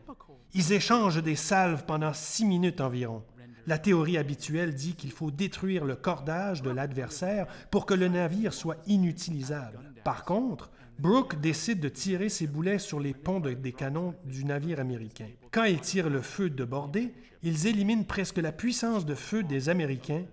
Ils 0.54 0.72
échangent 0.72 1.22
des 1.22 1.36
salves 1.36 1.84
pendant 1.86 2.14
six 2.14 2.46
minutes 2.46 2.80
environ. 2.80 3.26
La 3.66 3.80
théorie 3.80 4.18
habituelle 4.18 4.74
dit 4.74 4.96
qu'il 4.96 5.12
faut 5.12 5.32
détruire 5.32 5.84
le 5.84 5.98
cordage 5.98 6.62
de 6.62 6.70
l'adversaire 6.70 7.48
pour 7.72 7.86
que 7.86 7.94
le 7.94 8.08
navire 8.08 8.54
soit 8.54 8.78
inutilisable. 8.88 9.80
Par 10.06 10.24
contre, 10.24 10.70
Brooke 11.00 11.40
décide 11.40 11.80
de 11.80 11.90
tirer 11.90 12.30
ses 12.30 12.48
boulets 12.48 12.80
sur 12.80 13.00
les 13.00 13.14
ponts 13.14 13.40
de- 13.40 13.54
des 13.54 13.72
canons 13.74 14.16
du 14.26 14.46
navire 14.46 14.80
américain. 14.80 15.28
Quand 15.52 15.66
ils 15.66 15.80
tirent 15.80 16.10
le 16.10 16.22
feu 16.22 16.50
de 16.50 16.64
bordée, 16.66 17.14
ils 17.44 17.68
éliminent 17.68 18.04
presque 18.04 18.38
la 18.40 18.52
puissance 18.52 19.06
de 19.06 19.14
feu 19.14 19.44
des 19.44 19.70
Américains 19.70 20.24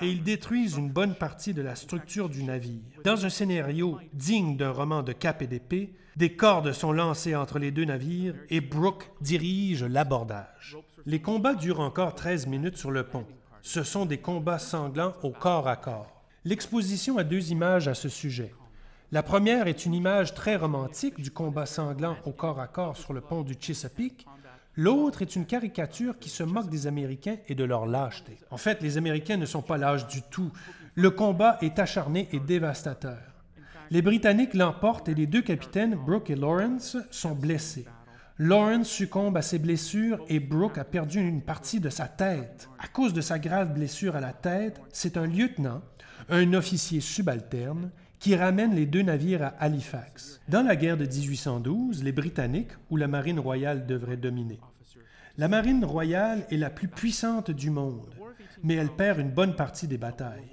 et 0.00 0.08
ils 0.10 0.22
détruisent 0.22 0.76
une 0.76 0.90
bonne 0.90 1.14
partie 1.14 1.52
de 1.52 1.60
la 1.62 1.76
structure 1.76 2.28
du 2.30 2.42
navire. 2.42 2.80
Dans 3.04 3.26
un 3.26 3.28
scénario 3.28 3.98
digne 4.14 4.56
d'un 4.56 4.70
roman 4.70 5.02
de 5.02 5.12
cap 5.12 5.42
et 5.42 5.46
d'épée, 5.46 5.92
des 6.16 6.34
cordes 6.34 6.72
sont 6.72 6.92
lancées 6.92 7.36
entre 7.36 7.58
les 7.58 7.70
deux 7.70 7.84
navires 7.84 8.34
et 8.48 8.60
Brooke 8.62 9.10
dirige 9.20 9.84
l'abordage. 9.84 10.76
Les 11.06 11.20
combats 11.20 11.54
durent 11.54 11.80
encore 11.80 12.14
13 12.14 12.46
minutes 12.46 12.78
sur 12.78 12.90
le 12.90 13.04
pont. 13.04 13.26
Ce 13.60 13.82
sont 13.82 14.06
des 14.06 14.18
combats 14.18 14.58
sanglants 14.58 15.14
au 15.22 15.30
corps 15.30 15.68
à 15.68 15.76
corps. 15.76 16.24
L'exposition 16.44 17.18
a 17.18 17.24
deux 17.24 17.50
images 17.50 17.88
à 17.88 17.94
ce 17.94 18.08
sujet. 18.08 18.54
La 19.14 19.22
première 19.22 19.68
est 19.68 19.86
une 19.86 19.94
image 19.94 20.34
très 20.34 20.56
romantique 20.56 21.20
du 21.20 21.30
combat 21.30 21.66
sanglant 21.66 22.16
au 22.24 22.32
corps 22.32 22.58
à 22.58 22.66
corps 22.66 22.96
sur 22.96 23.12
le 23.12 23.20
pont 23.20 23.42
du 23.42 23.54
Chesapeake. 23.54 24.26
L'autre 24.74 25.22
est 25.22 25.36
une 25.36 25.46
caricature 25.46 26.18
qui 26.18 26.28
se 26.28 26.42
moque 26.42 26.68
des 26.68 26.88
Américains 26.88 27.36
et 27.46 27.54
de 27.54 27.62
leur 27.62 27.86
lâcheté. 27.86 28.36
En 28.50 28.56
fait, 28.56 28.82
les 28.82 28.98
Américains 28.98 29.36
ne 29.36 29.46
sont 29.46 29.62
pas 29.62 29.78
lâches 29.78 30.08
du 30.08 30.20
tout. 30.22 30.50
Le 30.96 31.12
combat 31.12 31.58
est 31.62 31.78
acharné 31.78 32.28
et 32.32 32.40
dévastateur. 32.40 33.20
Les 33.88 34.02
Britanniques 34.02 34.54
l'emportent 34.54 35.08
et 35.08 35.14
les 35.14 35.28
deux 35.28 35.42
capitaines, 35.42 35.94
Brooke 35.94 36.30
et 36.30 36.34
Lawrence, 36.34 36.96
sont 37.12 37.36
blessés. 37.36 37.86
Lawrence 38.38 38.88
succombe 38.88 39.36
à 39.36 39.42
ses 39.42 39.60
blessures 39.60 40.24
et 40.28 40.40
Brooke 40.40 40.78
a 40.78 40.82
perdu 40.82 41.20
une 41.20 41.42
partie 41.42 41.78
de 41.78 41.88
sa 41.88 42.08
tête. 42.08 42.68
À 42.80 42.88
cause 42.88 43.12
de 43.12 43.20
sa 43.20 43.38
grave 43.38 43.74
blessure 43.74 44.16
à 44.16 44.20
la 44.20 44.32
tête, 44.32 44.80
c'est 44.92 45.16
un 45.16 45.28
lieutenant, 45.28 45.82
un 46.28 46.52
officier 46.52 47.00
subalterne, 47.00 47.92
qui 48.24 48.36
ramène 48.36 48.74
les 48.74 48.86
deux 48.86 49.02
navires 49.02 49.42
à 49.42 49.48
Halifax. 49.58 50.40
Dans 50.48 50.62
la 50.62 50.76
guerre 50.76 50.96
de 50.96 51.04
1812, 51.04 52.02
les 52.02 52.10
Britanniques, 52.10 52.70
ou 52.88 52.96
la 52.96 53.06
Marine 53.06 53.38
royale, 53.38 53.86
devraient 53.86 54.16
dominer. 54.16 54.58
La 55.36 55.46
Marine 55.46 55.84
royale 55.84 56.46
est 56.50 56.56
la 56.56 56.70
plus 56.70 56.88
puissante 56.88 57.50
du 57.50 57.68
monde, 57.68 58.14
mais 58.62 58.76
elle 58.76 58.88
perd 58.88 59.18
une 59.20 59.30
bonne 59.30 59.54
partie 59.54 59.88
des 59.88 59.98
batailles. 59.98 60.48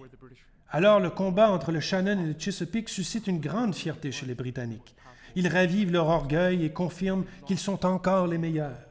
Alors 0.69 0.99
le 0.99 1.11
combat 1.11 1.49
entre 1.49 1.71
le 1.71 1.79
Shannon 1.79 2.19
et 2.19 2.33
le 2.33 2.35
Chesapeake 2.37 2.89
suscite 2.89 3.27
une 3.27 3.39
grande 3.39 3.73
fierté 3.73 4.11
chez 4.11 4.25
les 4.25 4.35
Britanniques. 4.35 4.93
Ils 5.37 5.47
ravivent 5.47 5.93
leur 5.93 6.07
orgueil 6.07 6.65
et 6.65 6.73
confirment 6.73 7.23
qu'ils 7.47 7.57
sont 7.57 7.85
encore 7.85 8.27
les 8.27 8.37
meilleurs. 8.37 8.90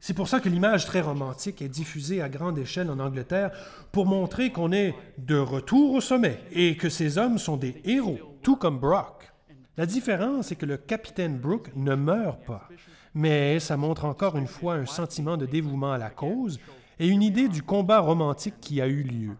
C'est 0.00 0.14
pour 0.14 0.28
ça 0.28 0.40
que 0.40 0.48
l'image 0.48 0.86
très 0.86 1.00
romantique 1.00 1.60
est 1.60 1.68
diffusée 1.68 2.22
à 2.22 2.28
grande 2.28 2.58
échelle 2.58 2.90
en 2.90 3.00
Angleterre 3.00 3.50
pour 3.90 4.06
montrer 4.06 4.52
qu'on 4.52 4.70
est 4.70 4.94
de 5.18 5.36
retour 5.36 5.94
au 5.94 6.00
sommet 6.00 6.40
et 6.52 6.76
que 6.76 6.88
ces 6.88 7.18
hommes 7.18 7.38
sont 7.38 7.56
des 7.56 7.80
héros, 7.84 8.18
tout 8.42 8.56
comme 8.56 8.78
Brock. 8.78 9.32
La 9.76 9.86
différence 9.86 10.52
est 10.52 10.56
que 10.56 10.66
le 10.66 10.76
capitaine 10.76 11.38
Brooke 11.38 11.70
ne 11.74 11.94
meurt 11.94 12.44
pas, 12.44 12.68
mais 13.14 13.58
ça 13.58 13.76
montre 13.76 14.04
encore 14.04 14.36
une 14.36 14.46
fois 14.46 14.74
un 14.74 14.86
sentiment 14.86 15.36
de 15.36 15.46
dévouement 15.46 15.92
à 15.92 15.98
la 15.98 16.10
cause 16.10 16.60
et 17.00 17.08
une 17.08 17.22
idée 17.22 17.48
du 17.48 17.62
combat 17.62 18.00
romantique 18.00 18.60
qui 18.60 18.80
a 18.80 18.86
eu 18.86 19.02
lieu. 19.02 19.36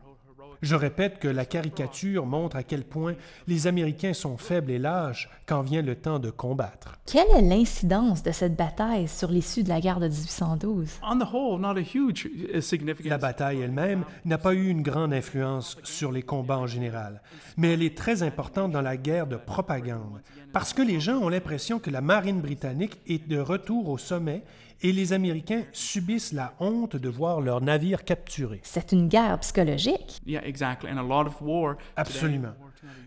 Je 0.61 0.75
répète 0.75 1.19
que 1.21 1.29
la 1.29 1.45
caricature 1.45 2.27
montre 2.27 2.57
à 2.57 2.63
quel 2.63 2.85
point 2.85 3.15
les 3.47 3.67
Américains 3.67 4.13
sont 4.13 4.37
faibles 4.37 4.73
et 4.73 4.79
lâches 4.79 5.31
quand 5.47 5.63
vient 5.63 5.83
le 5.83 5.95
temps 5.95 6.19
de 6.19 6.31
combattre. 6.31 6.95
Quelle 7.07 7.29
est 7.37 7.43
l'incidence 7.43 8.23
de 8.23 8.33
cette 8.33 8.57
bataille 8.57 9.09
sur 9.09 9.31
l'issue 9.31 9.63
de 9.63 9.69
la 9.69 9.81
guerre 9.81 10.01
de 10.01 10.09
1812? 10.09 11.01
On 11.03 11.19
the 11.19 11.33
whole, 11.33 11.61
not 11.61 11.77
a 11.77 11.81
huge 11.81 12.27
uh. 12.27 13.09
La 13.09 13.19
bataille 13.19 13.61
elle-même 13.61 14.05
n'a 14.25 14.39
pas 14.39 14.55
eu 14.55 14.69
une 14.69 14.83
grande 14.83 15.13
influence 15.13 15.79
sur 15.85 16.13
les 16.13 16.23
combats 16.23 16.59
en 16.59 16.67
général, 16.67 17.23
mais 17.57 17.73
elle 17.75 17.83
est 17.83 17.97
très 17.97 18.23
importante 18.23 18.73
dans 18.73 18.83
la 18.83 18.97
guerre 18.97 19.27
de 19.27 19.37
propagande, 19.37 20.23
parce 20.53 20.73
que 20.73 20.83
les 20.83 21.01
gens 21.01 21.19
ont 21.19 21.29
l'impression 21.29 21.79
que 21.79 21.91
la 21.91 22.01
marine 22.01 22.41
britannique 22.41 22.99
est 23.07 23.29
de 23.29 23.39
retour 23.39 23.89
au 23.89 23.99
sommet 23.99 24.43
et 24.83 24.93
les 24.93 25.13
Américains 25.13 25.65
subissent 25.73 26.33
la 26.33 26.55
honte 26.61 26.97
de 26.97 27.09
voir 27.09 27.41
leurs 27.41 27.61
navires 27.61 28.05
capturés. 28.05 28.61
C'est 28.63 28.93
une 28.93 29.09
guerre 29.09 29.39
psychologique. 29.41 30.21
Yeah, 30.27 30.45
exactly. 30.45 30.91
And 30.91 30.99
a 30.99 31.03
lot 31.03 31.27
of 31.27 31.41
war. 31.41 31.77
Absolument. 31.97 32.55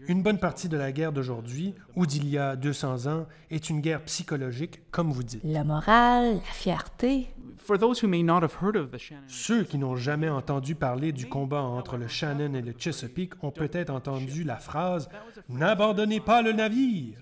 Une 0.08 0.22
bonne 0.22 0.40
partie 0.40 0.68
de 0.68 0.78
la 0.78 0.92
guerre 0.92 1.14
d'aujourd'hui, 1.14 1.74
ou 1.96 2.06
d'il 2.06 2.28
y 2.28 2.38
a 2.38 2.56
200 2.56 3.08
ans, 3.08 3.26
est 3.50 3.70
une 3.70 3.80
guerre 3.80 4.04
psychologique, 4.04 4.82
comme 4.92 5.12
vous 5.12 5.24
dites. 5.24 5.44
Le 5.44 5.64
moral, 5.64 6.36
la 6.36 6.54
fierté. 6.54 7.28
For 7.58 7.78
those 7.78 8.04
who 8.04 8.08
may 8.08 8.24
not 8.24 8.42
have 8.42 8.58
heard 8.62 8.76
of 8.76 8.92
the 8.92 8.98
Shannon. 8.98 9.22
Ceux 9.28 9.64
qui 9.64 9.78
n'ont 9.78 9.96
jamais 9.96 10.30
entendu 10.30 10.76
parler 10.76 11.12
du 11.12 11.28
combat 11.28 11.62
entre 11.62 11.96
le 11.96 12.08
Shannon 12.08 12.54
et 12.56 12.62
le 12.62 12.74
Chesapeake 12.78 13.42
ont 13.44 13.52
peut-être 13.52 13.92
entendu 13.92 14.44
la 14.44 14.58
phrase 14.58 15.08
N'abandonnez 15.48 16.20
pas 16.20 16.42
le 16.42 16.54
navire. 16.54 17.20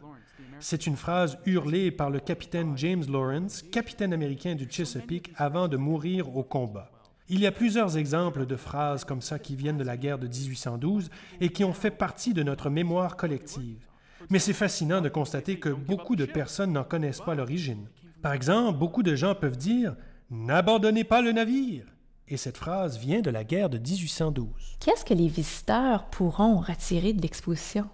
C'est 0.62 0.88
une 0.88 0.98
phrase 0.98 1.38
hurlée 1.46 1.90
par 1.90 2.10
le 2.10 2.20
capitaine 2.20 2.78
James 2.78 3.06
Lawrence, 3.10 3.64
capitaine 3.72 4.14
américain 4.14 4.56
du 4.56 4.68
Chesapeake, 4.70 5.32
avant 5.38 5.70
de 5.70 5.78
mourir 5.78 6.36
au 6.36 6.44
combat. 6.44 6.92
Il 7.30 7.40
y 7.40 7.48
a 7.48 7.52
plusieurs 7.52 7.98
exemples 7.98 8.46
de 8.46 8.56
phrases 8.56 9.06
comme 9.06 9.22
ça 9.22 9.40
qui 9.40 9.56
viennent 9.56 9.78
de 9.78 9.84
la 9.84 9.96
guerre 9.96 10.20
de 10.20 10.28
1812 10.28 11.10
et 11.40 11.50
qui 11.50 11.64
ont 11.64 11.74
fait 11.74 11.92
partie 11.92 12.34
de 12.34 12.44
notre 12.44 12.70
mémoire 12.70 13.16
collective. 13.16 13.88
Mais 14.30 14.40
c'est 14.40 14.54
fascinant 14.54 15.00
de 15.00 15.10
constater 15.10 15.60
que 15.60 15.70
beaucoup 15.70 16.16
de 16.18 16.26
personnes 16.26 16.74
n'en 16.74 16.84
connaissent 16.84 17.22
pas 17.22 17.36
l'origine. 17.36 17.88
Par 18.22 18.34
exemple, 18.34 18.78
beaucoup 18.78 19.04
de 19.04 19.16
gens 19.16 19.36
peuvent 19.36 19.58
dire 19.58 19.96
N'abandonnez 20.30 21.06
pas 21.06 21.22
le 21.22 21.32
navire. 21.32 21.86
Et 22.28 22.38
cette 22.38 22.58
phrase 22.58 23.00
vient 23.00 23.22
de 23.22 23.32
la 23.32 23.44
guerre 23.44 23.70
de 23.70 23.78
1812. 23.78 24.48
Qu'est-ce 24.80 25.06
que 25.06 25.16
les 25.16 25.28
visiteurs 25.28 26.10
pourront 26.10 26.58
retirer 26.58 27.14
de 27.14 27.22
l'exposition? 27.22 27.88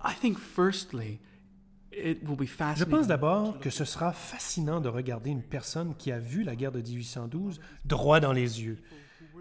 Je 1.98 2.84
pense 2.84 3.08
d'abord 3.08 3.60
que 3.60 3.70
ce 3.70 3.86
sera 3.86 4.12
fascinant 4.12 4.82
de 4.82 4.90
regarder 4.90 5.30
une 5.30 5.44
personne 5.44 5.96
qui 5.96 6.12
a 6.12 6.20
vu 6.20 6.44
la 6.44 6.56
guerre 6.56 6.72
de 6.72 6.82
1812 6.82 7.60
droit 7.86 8.20
dans 8.20 8.34
les 8.34 8.64
yeux. 8.64 8.80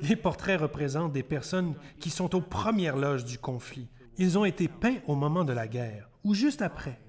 Les 0.01 0.17
portraits 0.17 0.61
représentent 0.61 1.13
des 1.13 1.23
personnes 1.23 1.75
qui 2.01 2.11
sont 2.11 2.35
aux 2.35 2.41
premières 2.41 2.97
loges 2.97 3.25
du 3.25 3.39
conflit. 3.39 3.89
Ils 4.19 4.39
ont 4.39 4.45
été 4.45 4.69
peints 4.69 4.99
au 5.07 5.15
moment 5.15 5.45
de 5.45 5.53
la 5.53 5.67
guerre 5.67 6.09
ou 6.23 6.35
juste 6.35 6.63
après. 6.63 7.01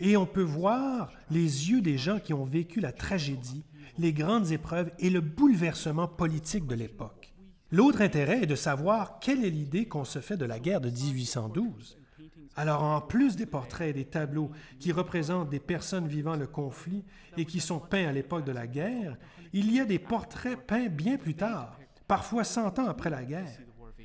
Et 0.00 0.16
on 0.16 0.26
peut 0.26 0.42
voir 0.42 1.12
les 1.30 1.70
yeux 1.70 1.80
des 1.80 1.98
gens 1.98 2.18
qui 2.18 2.34
ont 2.34 2.44
vécu 2.44 2.80
la 2.80 2.92
tragédie, 2.92 3.64
les 3.98 4.12
grandes 4.12 4.50
épreuves 4.50 4.90
et 4.98 5.10
le 5.10 5.20
bouleversement 5.20 6.08
politique 6.08 6.66
de 6.66 6.74
l'époque. 6.74 7.32
L'autre 7.70 8.02
intérêt 8.02 8.42
est 8.42 8.46
de 8.46 8.54
savoir 8.54 9.18
quelle 9.20 9.44
est 9.44 9.50
l'idée 9.50 9.86
qu'on 9.86 10.04
se 10.04 10.20
fait 10.20 10.36
de 10.36 10.44
la 10.44 10.58
guerre 10.58 10.80
de 10.80 10.90
1812. 10.90 11.98
Alors, 12.56 12.82
en 12.82 13.00
plus 13.00 13.34
des 13.36 13.46
portraits 13.46 13.90
et 13.90 13.92
des 13.92 14.04
tableaux 14.04 14.50
qui 14.78 14.92
représentent 14.92 15.50
des 15.50 15.58
personnes 15.58 16.06
vivant 16.06 16.36
le 16.36 16.46
conflit 16.46 17.04
et 17.36 17.44
qui 17.44 17.60
sont 17.60 17.80
peints 17.80 18.08
à 18.08 18.12
l'époque 18.12 18.44
de 18.44 18.52
la 18.52 18.66
guerre, 18.66 19.16
il 19.52 19.72
y 19.72 19.80
a 19.80 19.84
des 19.84 19.98
portraits 19.98 20.58
peints 20.58 20.88
bien 20.88 21.16
plus 21.16 21.34
tard, 21.34 21.78
parfois 22.06 22.44
100 22.44 22.78
ans 22.78 22.86
après 22.86 23.10
la 23.10 23.24
guerre. 23.24 23.58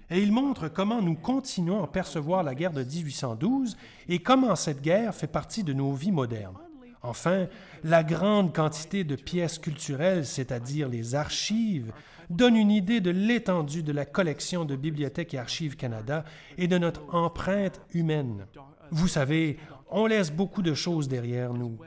Et 0.10 0.22
ils 0.22 0.32
montrent 0.32 0.70
comment 0.70 1.02
nous 1.02 1.16
continuons 1.16 1.84
à 1.84 1.88
percevoir 1.88 2.42
la 2.42 2.56
guerre 2.56 2.74
de 2.74 2.84
1812 2.84 3.78
et 4.08 4.20
comment 4.20 4.56
cette 4.56 4.82
guerre 4.82 5.14
fait 5.14 5.28
partie 5.28 5.64
de 5.64 5.74
nos 5.74 5.94
vies 5.94 6.12
modernes. 6.12 6.58
Enfin, 7.02 7.48
la 7.84 8.04
grande 8.04 8.54
quantité 8.54 9.04
de 9.04 9.16
pièces 9.16 9.60
culturelles, 9.60 10.26
c'est-à-dire 10.26 10.90
les 10.90 11.16
archives, 11.16 11.94
donne 12.30 12.56
une 12.56 12.72
idée 12.72 13.02
de 13.02 13.12
l'étendue 13.12 13.84
de 13.84 13.92
la 13.92 14.06
collection 14.06 14.66
de 14.66 14.76
Bibliothèque 14.76 15.34
et 15.34 15.40
Archives 15.40 15.76
Canada 15.76 16.24
et 16.58 16.68
de 16.68 16.78
notre 16.78 17.04
empreinte 17.14 17.82
humaine. 17.94 18.46
Vous 18.92 19.08
savez, 19.08 19.58
on 19.90 20.06
laisse 20.06 20.32
beaucoup 20.32 20.62
de 20.62 20.74
choses 20.74 21.08
derrière 21.08 21.54
nous. 21.54 21.78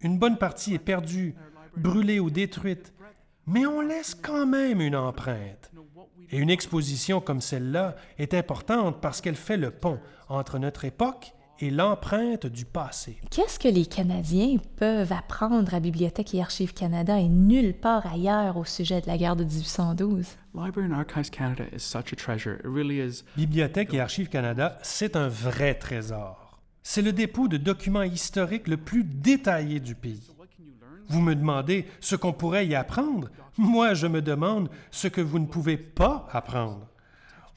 Une 0.00 0.18
bonne 0.18 0.38
partie 0.38 0.74
est 0.74 0.78
perdue, 0.78 1.34
brûlée 1.76 2.20
ou 2.20 2.30
détruite, 2.30 2.94
mais 3.46 3.66
on 3.66 3.80
laisse 3.80 4.14
quand 4.14 4.46
même 4.46 4.80
une 4.80 4.96
empreinte. 4.96 5.70
Et 6.30 6.38
une 6.38 6.50
exposition 6.50 7.20
comme 7.20 7.40
celle-là 7.40 7.96
est 8.18 8.34
importante 8.34 9.00
parce 9.00 9.20
qu'elle 9.20 9.36
fait 9.36 9.56
le 9.56 9.70
pont 9.70 9.98
entre 10.28 10.58
notre 10.58 10.84
époque 10.84 11.34
et 11.60 11.70
l'empreinte 11.70 12.46
du 12.46 12.64
passé. 12.64 13.18
Qu'est-ce 13.30 13.58
que 13.58 13.68
les 13.68 13.86
Canadiens 13.86 14.56
peuvent 14.76 15.12
apprendre 15.12 15.74
à 15.74 15.80
Bibliothèque 15.80 16.34
et 16.34 16.40
Archives 16.40 16.74
Canada 16.74 17.18
et 17.18 17.28
nulle 17.28 17.74
part 17.74 18.06
ailleurs 18.06 18.56
au 18.56 18.64
sujet 18.64 19.00
de 19.00 19.06
la 19.06 19.18
guerre 19.18 19.36
de 19.36 19.44
1812? 19.44 20.26
Library 20.54 20.90
and 20.90 20.98
Archives 20.98 21.30
Canada 21.30 21.64
is 21.74 21.80
such 21.80 22.12
a 22.12 22.16
treasure. 22.16 22.56
It 22.56 22.66
really 22.66 22.98
is. 22.98 23.24
Bibliothèque 23.36 23.94
et 23.94 24.00
Archives 24.00 24.28
Canada, 24.28 24.78
c'est 24.82 25.16
un 25.16 25.28
vrai 25.28 25.74
trésor. 25.74 26.58
C'est 26.82 27.02
le 27.02 27.12
dépôt 27.12 27.46
de 27.46 27.56
documents 27.56 28.02
historiques 28.02 28.66
le 28.66 28.78
plus 28.78 29.04
détaillé 29.04 29.80
du 29.80 29.94
pays. 29.94 30.32
Vous 31.08 31.20
me 31.20 31.34
demandez 31.34 31.86
ce 32.00 32.16
qu'on 32.16 32.32
pourrait 32.32 32.66
y 32.66 32.74
apprendre? 32.74 33.28
Moi, 33.58 33.94
je 33.94 34.06
me 34.06 34.22
demande 34.22 34.70
ce 34.90 35.08
que 35.08 35.20
vous 35.20 35.38
ne 35.38 35.46
pouvez 35.46 35.76
pas 35.76 36.26
apprendre. 36.32 36.86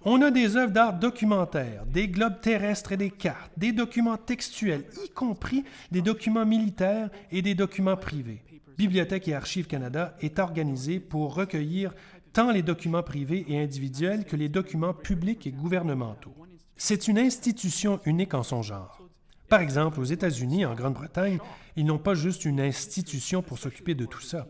On 0.06 0.22
a 0.22 0.32
des 0.32 0.58
œuvres 0.58 0.74
d'art 0.74 1.00
documentaires, 1.00 1.86
des 1.86 2.10
globes 2.10 2.42
terrestres 2.42 2.92
et 2.92 2.98
des 2.98 3.10
cartes, 3.10 3.54
des 3.56 3.72
documents 3.72 4.18
textuels, 4.18 4.84
y 5.06 5.10
compris 5.10 5.64
des 5.92 6.02
documents 6.02 6.46
militaires 6.46 7.10
et 7.32 7.42
des 7.42 7.56
documents 7.56 7.96
privés. 7.96 8.44
Bibliothèque 8.78 9.30
et 9.30 9.34
Archives 9.34 9.68
Canada 9.68 10.14
est 10.20 10.40
organisée 10.40 11.00
pour 11.00 11.34
recueillir 11.34 11.94
tant 12.34 12.52
les 12.52 12.64
documents 12.64 13.04
privés 13.04 13.46
et 13.48 13.62
individuels 13.62 14.26
que 14.26 14.36
les 14.36 14.50
documents 14.50 14.94
publics 14.94 15.48
et 15.48 15.52
gouvernementaux. 15.52 16.36
C'est 16.76 17.08
une 17.08 17.20
institution 17.20 18.02
unique 18.06 18.34
en 18.34 18.44
son 18.44 18.62
genre. 18.62 19.00
Par 19.48 19.62
exemple, 19.62 20.02
aux 20.02 20.06
États-Unis, 20.06 20.66
en 20.66 20.74
Grande-Bretagne, 20.74 21.38
ils 21.78 21.86
n'ont 21.86 21.98
pas 21.98 22.16
juste 22.16 22.44
une 22.44 22.60
institution 22.60 23.42
pour 23.42 23.58
s'occuper 23.58 23.96
de 23.96 24.06
tout 24.06 24.22
ça. 24.22 24.48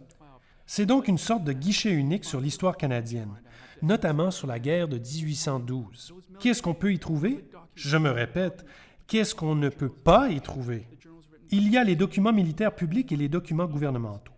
C'est 0.65 0.86
donc 0.86 1.08
une 1.08 1.17
sorte 1.17 1.43
de 1.43 1.54
guichet 1.54 1.91
unique 1.91 2.26
sur 2.26 2.39
l'histoire 2.39 2.78
canadienne, 2.78 3.41
notamment 3.82 4.32
sur 4.32 4.47
la 4.47 4.60
guerre 4.60 4.88
de 4.88 4.97
1812. 4.97 6.13
Qu'est-ce 6.39 6.62
qu'on 6.62 6.73
peut 6.73 6.93
y 6.93 6.99
trouver? 6.99 7.45
Je 7.76 7.97
me 7.97 8.10
répète, 8.10 8.65
qu'est-ce 9.08 9.36
qu'on 9.36 9.56
ne 9.56 9.69
peut 9.69 9.89
pas 9.89 10.30
y 10.30 10.39
trouver? 10.41 10.88
Il 11.52 11.69
y 11.69 11.78
a 11.78 11.84
les 11.84 11.95
documents 11.95 12.34
militaires 12.34 12.73
publics 12.73 13.12
et 13.12 13.17
les 13.17 13.30
documents 13.30 13.67
gouvernementaux, 13.67 14.34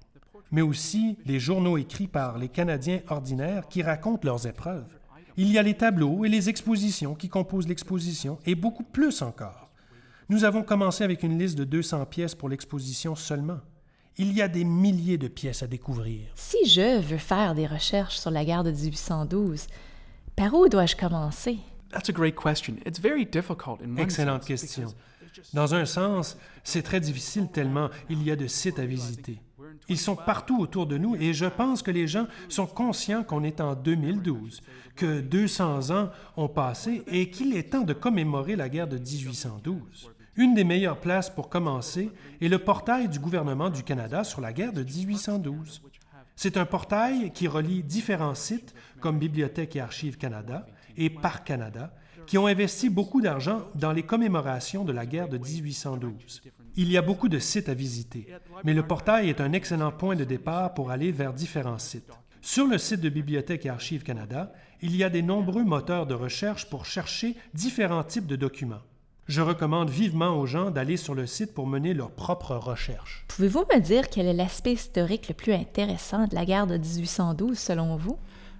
mais 0.52 0.62
aussi 0.62 1.18
les 1.26 1.40
journaux 1.40 1.78
écrits 1.78 2.08
par 2.08 2.38
les 2.38 2.50
Canadiens 2.50 3.02
ordinaires 3.10 3.68
qui 3.68 3.84
racontent 3.84 4.26
leurs 4.26 4.48
épreuves. 4.48 4.98
Il 5.38 5.52
y 5.52 5.58
a 5.58 5.64
les 5.64 5.76
tableaux 5.76 6.26
et 6.26 6.30
les 6.30 6.50
expositions 6.50 7.14
qui 7.14 7.30
composent 7.30 7.68
l'exposition, 7.68 8.40
et 8.46 8.56
beaucoup 8.56 8.84
plus 8.84 9.22
encore. 9.22 9.70
Nous 10.28 10.44
avons 10.44 10.64
commencé 10.64 11.04
avec 11.04 11.24
une 11.24 11.38
liste 11.38 11.58
de 11.58 11.66
200 11.66 12.06
pièces 12.08 12.36
pour 12.36 12.50
l'exposition 12.50 13.16
seulement. 13.16 13.60
Il 14.18 14.32
y 14.32 14.42
a 14.42 14.48
des 14.48 14.64
milliers 14.64 15.18
de 15.18 15.28
pièces 15.28 15.62
à 15.62 15.68
découvrir. 15.68 16.22
Si 16.36 16.70
je 16.70 17.02
veux 17.02 17.18
faire 17.18 17.54
des 17.54 17.68
recherches 17.68 18.18
sur 18.18 18.32
la 18.32 18.46
guerre 18.46 18.64
de 18.64 18.72
1812, 18.72 19.68
par 20.38 20.54
où 20.54 20.70
dois-je 20.70 20.96
commencer? 20.96 21.58
That's 21.92 22.10
a 22.10 22.14
great 22.14 22.36
question. 22.36 22.76
It's 22.86 23.00
very 23.00 23.26
difficult 23.26 23.82
in 23.82 23.92
one 23.92 24.00
Excellente 24.00 24.46
question. 24.46 24.94
Dans 25.54 25.76
un 25.76 25.86
sens, 25.86 26.38
c'est 26.64 26.82
très 26.82 27.02
difficile 27.02 27.50
tellement 27.52 27.90
il 28.10 28.24
y 28.24 28.32
a 28.32 28.38
de 28.38 28.48
sites 28.48 28.80
à 28.80 28.86
visiter. 28.86 29.42
Ils 29.90 30.00
sont 30.00 30.16
partout 30.16 30.60
autour 30.60 30.88
de 30.88 30.98
nous 30.98 31.16
et 31.16 31.34
je 31.34 31.46
pense 31.46 31.82
que 31.82 31.92
les 31.92 32.08
gens 32.08 32.28
sont 32.48 32.68
conscients 32.68 33.24
qu'on 33.24 33.44
est 33.44 33.60
en 33.60 33.76
2012, 33.76 34.62
que 34.96 35.20
200 35.20 35.92
ans 35.92 36.10
ont 36.38 36.48
passé 36.48 37.04
et 37.08 37.30
qu'il 37.30 37.56
est 37.56 37.72
temps 37.72 37.82
de 37.82 37.94
commémorer 37.94 38.56
la 38.56 38.70
guerre 38.70 38.88
de 38.88 38.98
1812. 38.98 40.10
Une 40.38 40.54
des 40.54 40.66
meilleures 40.66 41.00
places 41.00 41.30
pour 41.30 41.50
commencer 41.50 42.12
est 42.42 42.50
le 42.50 42.60
portail 42.60 43.08
du 43.08 43.20
gouvernement 43.20 43.70
du 43.70 43.84
Canada 43.84 44.26
sur 44.26 44.42
la 44.42 44.52
guerre 44.52 44.74
de 44.74 44.84
1812. 44.84 45.82
C'est 46.36 46.58
un 46.58 46.66
portail 46.66 47.32
qui 47.32 47.48
relie 47.48 47.84
différents 47.84 48.36
sites 48.36 48.76
comme 49.00 49.18
Bibliothèque 49.18 49.78
et 49.78 49.80
Archives 49.80 50.18
Canada 50.18 50.68
et 50.98 51.10
Parc 51.10 51.48
Canada 51.48 51.94
qui 52.28 52.38
ont 52.38 52.48
investi 52.48 52.90
beaucoup 52.90 53.22
d'argent 53.22 53.62
dans 53.76 53.94
les 53.94 54.04
commémorations 54.04 54.84
de 54.84 54.92
la 54.92 55.06
guerre 55.06 55.30
de 55.30 55.38
1812. 55.38 56.42
Il 56.76 56.92
y 56.92 56.98
a 56.98 57.02
beaucoup 57.02 57.30
de 57.30 57.40
sites 57.40 57.70
à 57.70 57.74
visiter, 57.74 58.28
mais 58.66 58.74
le 58.74 58.86
portail 58.86 59.30
est 59.30 59.40
un 59.40 59.54
excellent 59.54 59.92
point 59.92 60.16
de 60.16 60.26
départ 60.26 60.74
pour 60.74 60.92
aller 60.92 61.12
vers 61.12 61.34
différents 61.34 61.80
sites. 61.80 62.12
Sur 62.42 62.68
le 62.68 62.78
site 62.78 63.00
de 63.00 63.10
Bibliothèque 63.10 63.66
et 63.66 63.70
Archives 63.70 64.04
Canada, 64.04 64.52
il 64.82 64.96
y 64.96 65.04
a 65.04 65.10
des 65.10 65.22
nombreux 65.22 65.64
moteurs 65.64 66.08
de 66.08 66.14
recherche 66.14 66.70
pour 66.70 66.86
chercher 66.86 67.36
différents 67.54 68.04
types 68.04 68.28
de 68.28 68.36
documents. 68.36 68.82
Je 69.28 69.42
recommande 69.42 69.90
vivement 69.90 70.38
aux 70.40 70.46
gens 70.46 70.70
d'aller 70.70 70.98
sur 70.98 71.16
le 71.16 71.26
site 71.26 71.54
pour 71.54 71.66
mener 71.66 71.94
leurs 71.96 72.12
propres 72.12 72.56
recherches. 72.56 73.26
Pouvez-vous 73.28 73.66
me 73.74 73.80
dire 73.80 74.10
quel 74.10 74.28
est 74.28 74.34
l'aspect 74.34 74.74
historique 74.74 75.28
le 75.30 75.34
plus 75.34 75.54
intéressant 75.54 76.28
de 76.28 76.36
la 76.36 76.46
guerre 76.46 76.68
de 76.68 76.78
1812 76.78 77.58
selon 77.58 77.96
vous? 77.96 78.18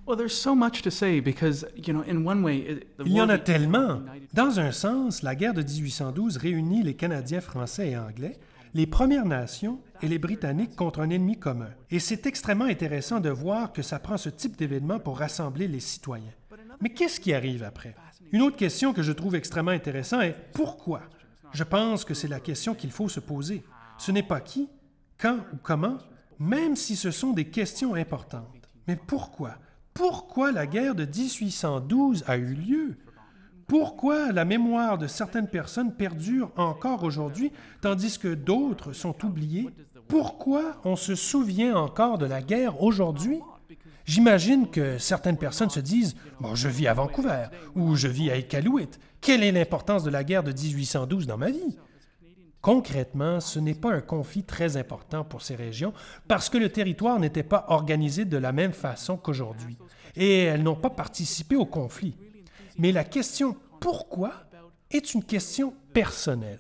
Well, 0.08 0.18
there's 0.18 0.34
so 0.34 0.56
much 0.56 0.82
to 0.84 0.90
say 0.92 1.20
because, 1.22 1.68
you 1.76 1.94
know, 1.94 2.04
in 2.08 2.26
one 2.26 2.44
way, 2.44 2.58
it- 2.58 2.88
the 2.98 3.04
Il 3.06 3.14
y 3.14 3.22
en 3.22 3.30
a 3.30 3.38
tellement. 3.38 4.02
Dans 4.34 4.60
un 4.60 4.72
sens, 4.72 5.22
la 5.24 5.36
guerre 5.36 5.54
de 5.54 5.62
1812 5.64 6.38
réunit 6.38 6.84
les 6.84 6.94
Canadiens 6.96 7.42
français 7.42 7.90
et 7.92 7.98
anglais, 7.98 8.38
les 8.76 8.86
Premières 8.88 9.26
Nations 9.26 9.80
et 10.02 10.08
les 10.08 10.20
Britanniques 10.20 10.76
contre 10.76 11.00
un 11.00 11.10
ennemi 11.10 11.38
commun. 11.40 11.70
Et 11.92 12.00
c'est 12.00 12.26
extrêmement 12.28 12.66
intéressant 12.66 13.20
de 13.20 13.30
voir 13.30 13.72
que 13.72 13.82
ça 13.82 13.98
prend 14.00 14.18
ce 14.18 14.30
type 14.30 14.58
d'événement 14.58 15.00
pour 15.00 15.18
rassembler 15.20 15.68
les 15.68 15.80
citoyens. 15.80 16.34
Mais 16.82 16.90
qu'est-ce 16.90 17.20
qui 17.20 17.34
arrive 17.34 17.64
après? 17.64 17.96
Une 18.32 18.42
autre 18.42 18.58
question 18.58 18.94
que 18.94 19.04
je 19.04 19.12
trouve 19.12 19.36
extrêmement 19.36 19.72
intéressante 19.72 20.24
est 20.24 20.36
pourquoi? 20.54 21.02
Je 21.52 21.64
pense 21.64 22.04
que 22.04 22.14
c'est 22.14 22.28
la 22.28 22.40
question 22.40 22.76
qu'il 22.76 22.92
faut 22.92 23.10
se 23.10 23.20
poser. 23.20 23.64
Ce 23.98 24.12
n'est 24.12 24.24
pas 24.24 24.42
qui, 24.42 24.68
quand 25.18 25.38
ou 25.54 25.58
comment, 25.62 25.98
même 26.40 26.76
si 26.76 26.96
ce 26.96 27.12
sont 27.12 27.32
des 27.32 27.46
questions 27.46 27.96
importantes. 27.96 28.70
Mais 28.88 28.96
pourquoi? 28.96 29.56
Pourquoi 29.94 30.52
la 30.52 30.68
guerre 30.68 30.96
de 30.96 31.06
1812 31.06 32.26
a 32.28 32.38
eu 32.38 32.54
lieu? 32.54 32.98
Pourquoi 33.68 34.32
la 34.32 34.46
mémoire 34.46 34.98
de 34.98 35.08
certaines 35.08 35.48
personnes 35.48 35.96
perdure 35.96 36.52
encore 36.56 37.04
aujourd'hui, 37.04 37.52
tandis 37.82 38.20
que 38.20 38.34
d'autres 38.34 38.94
sont 38.94 39.26
oubliées? 39.26 39.70
Pourquoi 40.08 40.80
on 40.84 40.96
se 40.96 41.16
souvient 41.16 41.76
encore 41.76 42.18
de 42.18 42.26
la 42.26 42.42
guerre 42.42 42.84
aujourd'hui? 42.84 43.40
J'imagine 44.06 44.70
que 44.70 44.98
certaines 45.00 45.38
personnes 45.38 45.70
se 45.70 45.80
disent 45.80 46.16
je 46.54 46.70
vis 46.70 46.88
à 46.88 46.94
Vancouver 46.94 47.48
ou 47.76 47.96
je 47.96 48.08
vis 48.08 48.30
à 48.30 48.38
Iqaluit. 48.38 48.90
Quelle 49.20 49.44
est 49.44 49.52
l'importance 49.52 50.04
de 50.04 50.12
la 50.12 50.24
guerre 50.24 50.44
de 50.44 50.52
1812 50.52 51.26
dans 51.26 51.38
ma 51.38 51.50
vie? 51.50 51.78
Concrètement, 52.62 53.40
ce 53.40 53.60
n'est 53.60 53.76
pas 53.76 53.94
un 53.94 54.02
conflit 54.02 54.44
très 54.44 54.78
important 54.78 55.24
pour 55.24 55.42
ces 55.42 55.56
régions 55.56 55.94
parce 56.28 56.50
que 56.50 56.58
le 56.58 56.70
territoire 56.70 57.20
n'était 57.20 57.44
pas 57.44 57.66
organisé 57.70 58.26
de 58.26 58.38
la 58.38 58.52
même 58.52 58.74
façon 58.74 59.18
qu'aujourd'hui 59.18 59.78
et 60.16 60.44
elles 60.44 60.64
n'ont 60.64 60.76
pas 60.76 60.90
participé 60.90 61.56
au 61.56 61.66
conflit. 61.66 62.16
Mais 62.78 62.92
la 62.92 63.04
question 63.04 63.56
pourquoi 63.80 64.32
est 64.92 65.14
une 65.14 65.24
question 65.24 65.74
personnelle. 65.94 66.60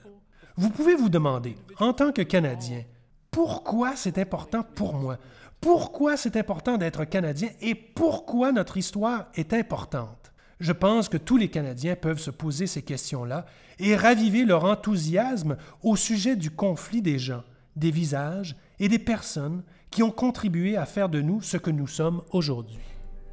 Vous 0.58 0.70
pouvez 0.70 0.96
vous 0.96 1.10
demander, 1.10 1.56
en 1.80 1.94
tant 1.94 2.12
que 2.12 2.22
Canadien, 2.22 2.84
pourquoi 3.32 3.96
c'est 3.96 4.18
important 4.18 4.64
pour 4.64 4.94
moi? 4.94 5.18
Pourquoi 5.62 6.18
c'est 6.18 6.38
important 6.38 6.78
d'être 6.78 7.06
Canadien 7.06 7.50
et 7.62 7.76
pourquoi 7.76 8.52
notre 8.52 8.78
histoire 8.78 9.28
est 9.36 9.54
importante? 9.54 10.32
Je 10.60 10.72
pense 10.72 11.10
que 11.10 11.18
tous 11.18 11.38
les 11.38 11.50
Canadiens 11.50 11.96
peuvent 11.96 12.20
se 12.20 12.32
poser 12.32 12.66
ces 12.68 12.82
questions-là 12.82 13.46
et 13.80 13.96
raviver 13.96 14.46
leur 14.46 14.64
enthousiasme 14.64 15.58
au 15.84 15.96
sujet 15.96 16.36
du 16.36 16.50
conflit 16.52 17.02
des 17.02 17.20
gens, 17.20 17.44
des 17.76 17.92
visages 17.92 18.56
et 18.80 18.88
des 18.88 19.00
personnes 19.00 19.64
qui 19.92 20.04
ont 20.04 20.12
contribué 20.12 20.78
à 20.78 20.86
faire 20.86 21.10
de 21.10 21.22
nous 21.22 21.42
ce 21.42 21.58
que 21.58 21.72
nous 21.72 21.88
sommes 21.88 22.22
aujourd'hui. 22.32 22.80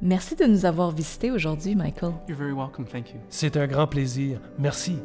Merci 0.01 0.35
de 0.35 0.45
nous 0.45 0.65
avoir 0.65 0.91
visités 0.91 1.31
aujourd'hui, 1.31 1.75
Michael. 1.75 2.11
You're 2.27 2.37
very 2.37 2.53
welcome. 2.53 2.85
Thank 2.85 3.11
you. 3.11 3.19
C'est 3.29 3.55
un 3.55 3.67
grand 3.67 3.87
plaisir. 3.87 4.41
Merci. 4.59 4.97